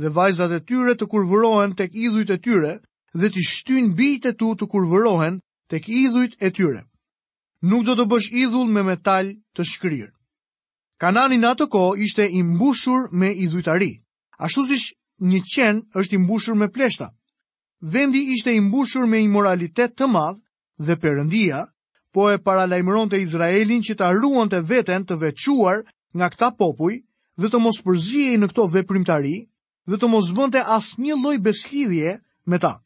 dhe 0.00 0.08
vajzat 0.16 0.52
e 0.58 0.60
tyre 0.68 0.94
të 0.98 1.06
kurvërohen 1.12 1.72
tek 1.80 1.94
idhujt 2.04 2.30
e 2.34 2.38
tyre 2.46 2.72
dhe 3.20 3.30
ti 3.34 3.42
shtyn 3.52 3.86
bijtë 3.98 4.34
e 4.34 4.36
tu 4.40 4.50
të 4.58 4.64
kurvërohen 4.72 5.38
tek 5.72 5.88
idhujt 6.02 6.32
e 6.40 6.48
tyre. 6.58 6.82
Nuk 7.68 7.82
do 7.88 7.96
të 7.96 8.04
bësh 8.12 8.28
idhull 8.44 8.68
me 8.76 8.82
metal 8.94 9.32
të 9.56 9.62
shkrirë. 9.72 10.10
Kanani 11.02 11.34
në 11.42 11.48
atë 11.56 11.66
kohë 11.74 11.94
ishte 12.06 12.24
i 12.40 12.44
mbushur 12.46 13.08
me 13.18 13.32
idhujtari. 13.44 13.88
Ashtu 14.48 14.62
siç 14.68 14.84
një 15.30 15.38
qen 15.52 15.78
është 15.98 16.14
i 16.14 16.18
mbushur 16.24 16.54
me 16.60 16.68
pleshta. 16.76 17.08
Vendi 17.94 18.20
ishte 18.36 18.52
i 18.54 18.60
mbushur 18.62 19.08
me 19.10 19.18
imoralitet 19.24 19.96
të 19.98 20.06
madh 20.12 20.38
dhe 20.86 20.94
Perëndia 21.02 21.64
po 22.14 22.28
e 22.30 22.38
paralajmëronte 22.44 23.18
Izraelin 23.24 23.82
që 23.88 23.96
ta 23.98 24.12
ruante 24.14 24.60
veten 24.70 25.02
të 25.08 25.16
veçuar 25.24 25.80
nga 26.18 26.28
këta 26.36 26.52
popuj 26.62 26.94
dhe 27.42 27.50
të 27.50 27.60
mos 27.64 27.82
përzihej 27.88 28.38
në 28.38 28.50
këto 28.52 28.68
veprimtari 28.76 29.34
dhe 29.90 29.98
të 29.98 30.10
mos 30.14 30.30
bënte 30.38 30.62
asnjë 30.76 31.16
lloj 31.24 31.36
beslidhje 31.48 32.14
me 32.50 32.60
ta. 32.62 32.76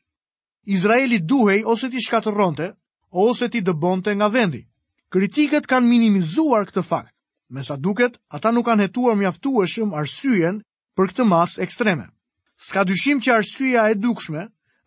Izraeli 0.76 1.18
duhej 1.34 1.60
ose 1.74 1.92
ti 1.92 2.00
shkatërronte 2.06 2.70
ose 3.26 3.50
ti 3.52 3.60
dëbonte 3.68 4.16
nga 4.16 4.30
vendi. 4.38 4.62
Kritikët 5.12 5.68
kanë 5.68 5.86
minimizuar 5.92 6.64
këtë 6.72 6.84
fakt. 6.88 7.12
Me 7.48 7.62
sa 7.62 7.76
duket, 7.78 8.18
ata 8.34 8.50
nuk 8.50 8.66
kanë 8.66 8.86
hetuar 8.88 9.14
mjaftu 9.14 9.60
e 9.62 9.66
shumë 9.70 9.94
arsyen 10.02 10.56
për 10.98 11.10
këtë 11.10 11.26
mas 11.30 11.58
ekstreme. 11.66 12.06
Ska 12.66 12.82
dyshim 12.88 13.20
që 13.22 13.34
arsyja 13.38 13.84
e 13.92 13.98
dukshme 14.02 14.42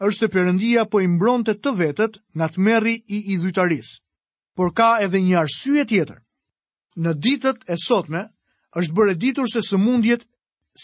është 0.07 0.19
se 0.19 0.27
përëndia 0.33 0.83
po 0.91 0.99
imbronte 1.05 1.53
të 1.55 1.73
vetët 1.81 2.17
nga 2.37 2.47
të 2.51 2.65
meri 2.67 2.95
i 3.07 3.19
idhytaris. 3.35 3.93
Por 4.55 4.73
ka 4.75 4.89
edhe 5.05 5.21
një 5.23 5.37
arsye 5.43 5.85
tjetër. 5.87 6.19
Në 7.03 7.11
ditët 7.25 7.63
e 7.67 7.77
sotme, 7.87 8.25
është 8.79 8.95
bërë 8.97 9.15
ditur 9.23 9.47
se 9.47 9.61
së 9.69 9.77
mundjet 9.85 10.27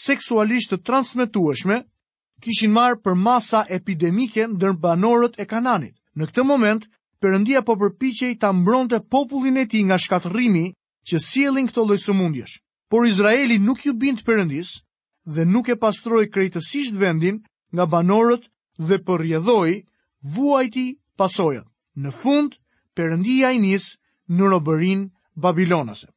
seksualisht 0.04 0.72
të 0.72 0.80
transmitueshme 0.88 1.80
kishin 2.44 2.72
marë 2.72 3.00
për 3.04 3.14
masa 3.26 3.66
epidemike 3.78 4.48
në 4.48 4.58
dërbanorët 4.64 5.36
e 5.36 5.44
kananit. 5.52 5.94
Në 6.16 6.30
këtë 6.30 6.42
moment, 6.52 6.82
përëndia 7.20 7.60
po 7.68 7.76
përpichej 7.84 8.38
të 8.40 8.52
mbronte 8.62 9.00
popullin 9.14 9.60
e 9.60 9.66
ti 9.68 9.84
nga 9.84 10.00
shkatërimi 10.06 10.66
që 11.08 11.18
sjellin 11.22 11.68
këto 11.70 11.84
lloj 11.86 11.98
sëmundjesh. 12.02 12.56
Por 12.90 13.06
Izraeli 13.06 13.56
nuk 13.62 13.84
ju 13.86 13.92
bind 13.94 14.22
Perëndis 14.26 14.72
dhe 15.34 15.44
nuk 15.46 15.68
e 15.70 15.76
pastroi 15.78 16.26
krejtësisht 16.30 16.98
vendin 16.98 17.42
nga 17.74 17.86
banorët 17.86 18.46
dhe 18.88 18.96
po 19.06 19.18
rrjedhoi 19.18 19.80
vuajti 20.36 20.86
pasojën. 21.18 21.64
Në 22.02 22.10
fund 22.20 22.50
Perëndia 22.98 23.52
i 23.54 23.62
nis 23.62 23.86
në 24.30 24.50
robërinë 24.50 25.06
babilonase. 25.40 26.08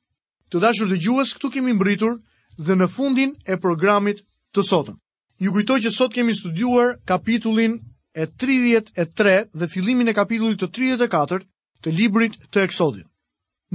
Të 0.49 0.62
dashur 0.63 0.89
dëgjues, 0.89 1.36
këtu 1.38 1.49
kemi 1.56 1.73
mbritur 1.78 2.17
dhe 2.58 2.73
në 2.78 2.88
fundin 2.95 3.36
e 3.45 3.58
programit 3.62 4.23
të 4.56 4.62
sotëm. 4.69 4.97
Ju 5.43 5.54
kujtoj 5.54 5.80
që 5.86 5.91
sot 5.93 6.13
kemi 6.17 6.34
studiuar 6.36 6.95
kapitullin 7.08 7.78
e 8.13 8.25
33 8.25 9.52
dhe 9.54 9.67
fillimin 9.73 10.10
e 10.10 10.17
kapitullit 10.17 10.60
të 10.63 10.71
34 10.97 11.45
të 11.82 11.89
librit 11.99 12.36
të 12.49 12.65
Eksodit. 12.65 13.09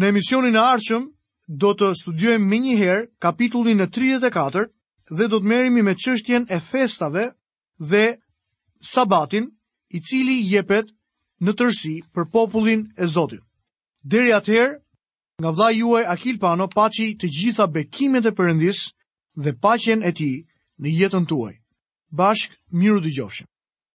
Në 0.02 0.08
emisionin 0.10 0.56
e 0.58 0.62
arqëm, 0.62 1.02
do 1.64 1.68
të 1.80 1.88
studiojmë 2.00 2.46
me 2.52 2.56
njëherë 2.64 3.02
kapitullin 3.24 3.82
e 3.84 3.86
34 3.96 4.64
dhe 5.18 5.28
do 5.34 5.38
të 5.42 5.48
merimi 5.52 5.84
me 5.88 5.92
qështjen 6.04 6.46
e 6.50 6.58
festave 6.70 7.26
dhe 7.92 8.00
sabatin 8.92 9.46
i 9.90 10.00
cili 10.08 10.38
jepet 10.54 10.90
në 11.44 11.54
tërsi 11.60 11.92
për 12.14 12.26
popullin 12.34 12.82
e 12.96 13.06
Zotit. 13.14 13.44
Deri 14.14 14.34
atëherë, 14.40 14.74
nga 15.40 15.50
vdha 15.54 15.70
juaj 15.78 16.04
Akil 16.14 16.38
Pano, 16.42 16.66
paci 16.74 17.12
të 17.20 17.28
gjitha 17.36 17.66
bekimet 17.76 18.26
e 18.26 18.32
përëndis 18.38 18.82
dhe 19.44 19.54
pacjen 19.64 20.02
e 20.02 20.12
ti 20.18 20.32
në 20.82 20.96
jetën 20.98 21.24
tuaj. 21.30 21.54
Bashk, 22.20 22.50
miru 22.80 23.00
dë 23.06 23.14
gjofshën. 23.20 23.53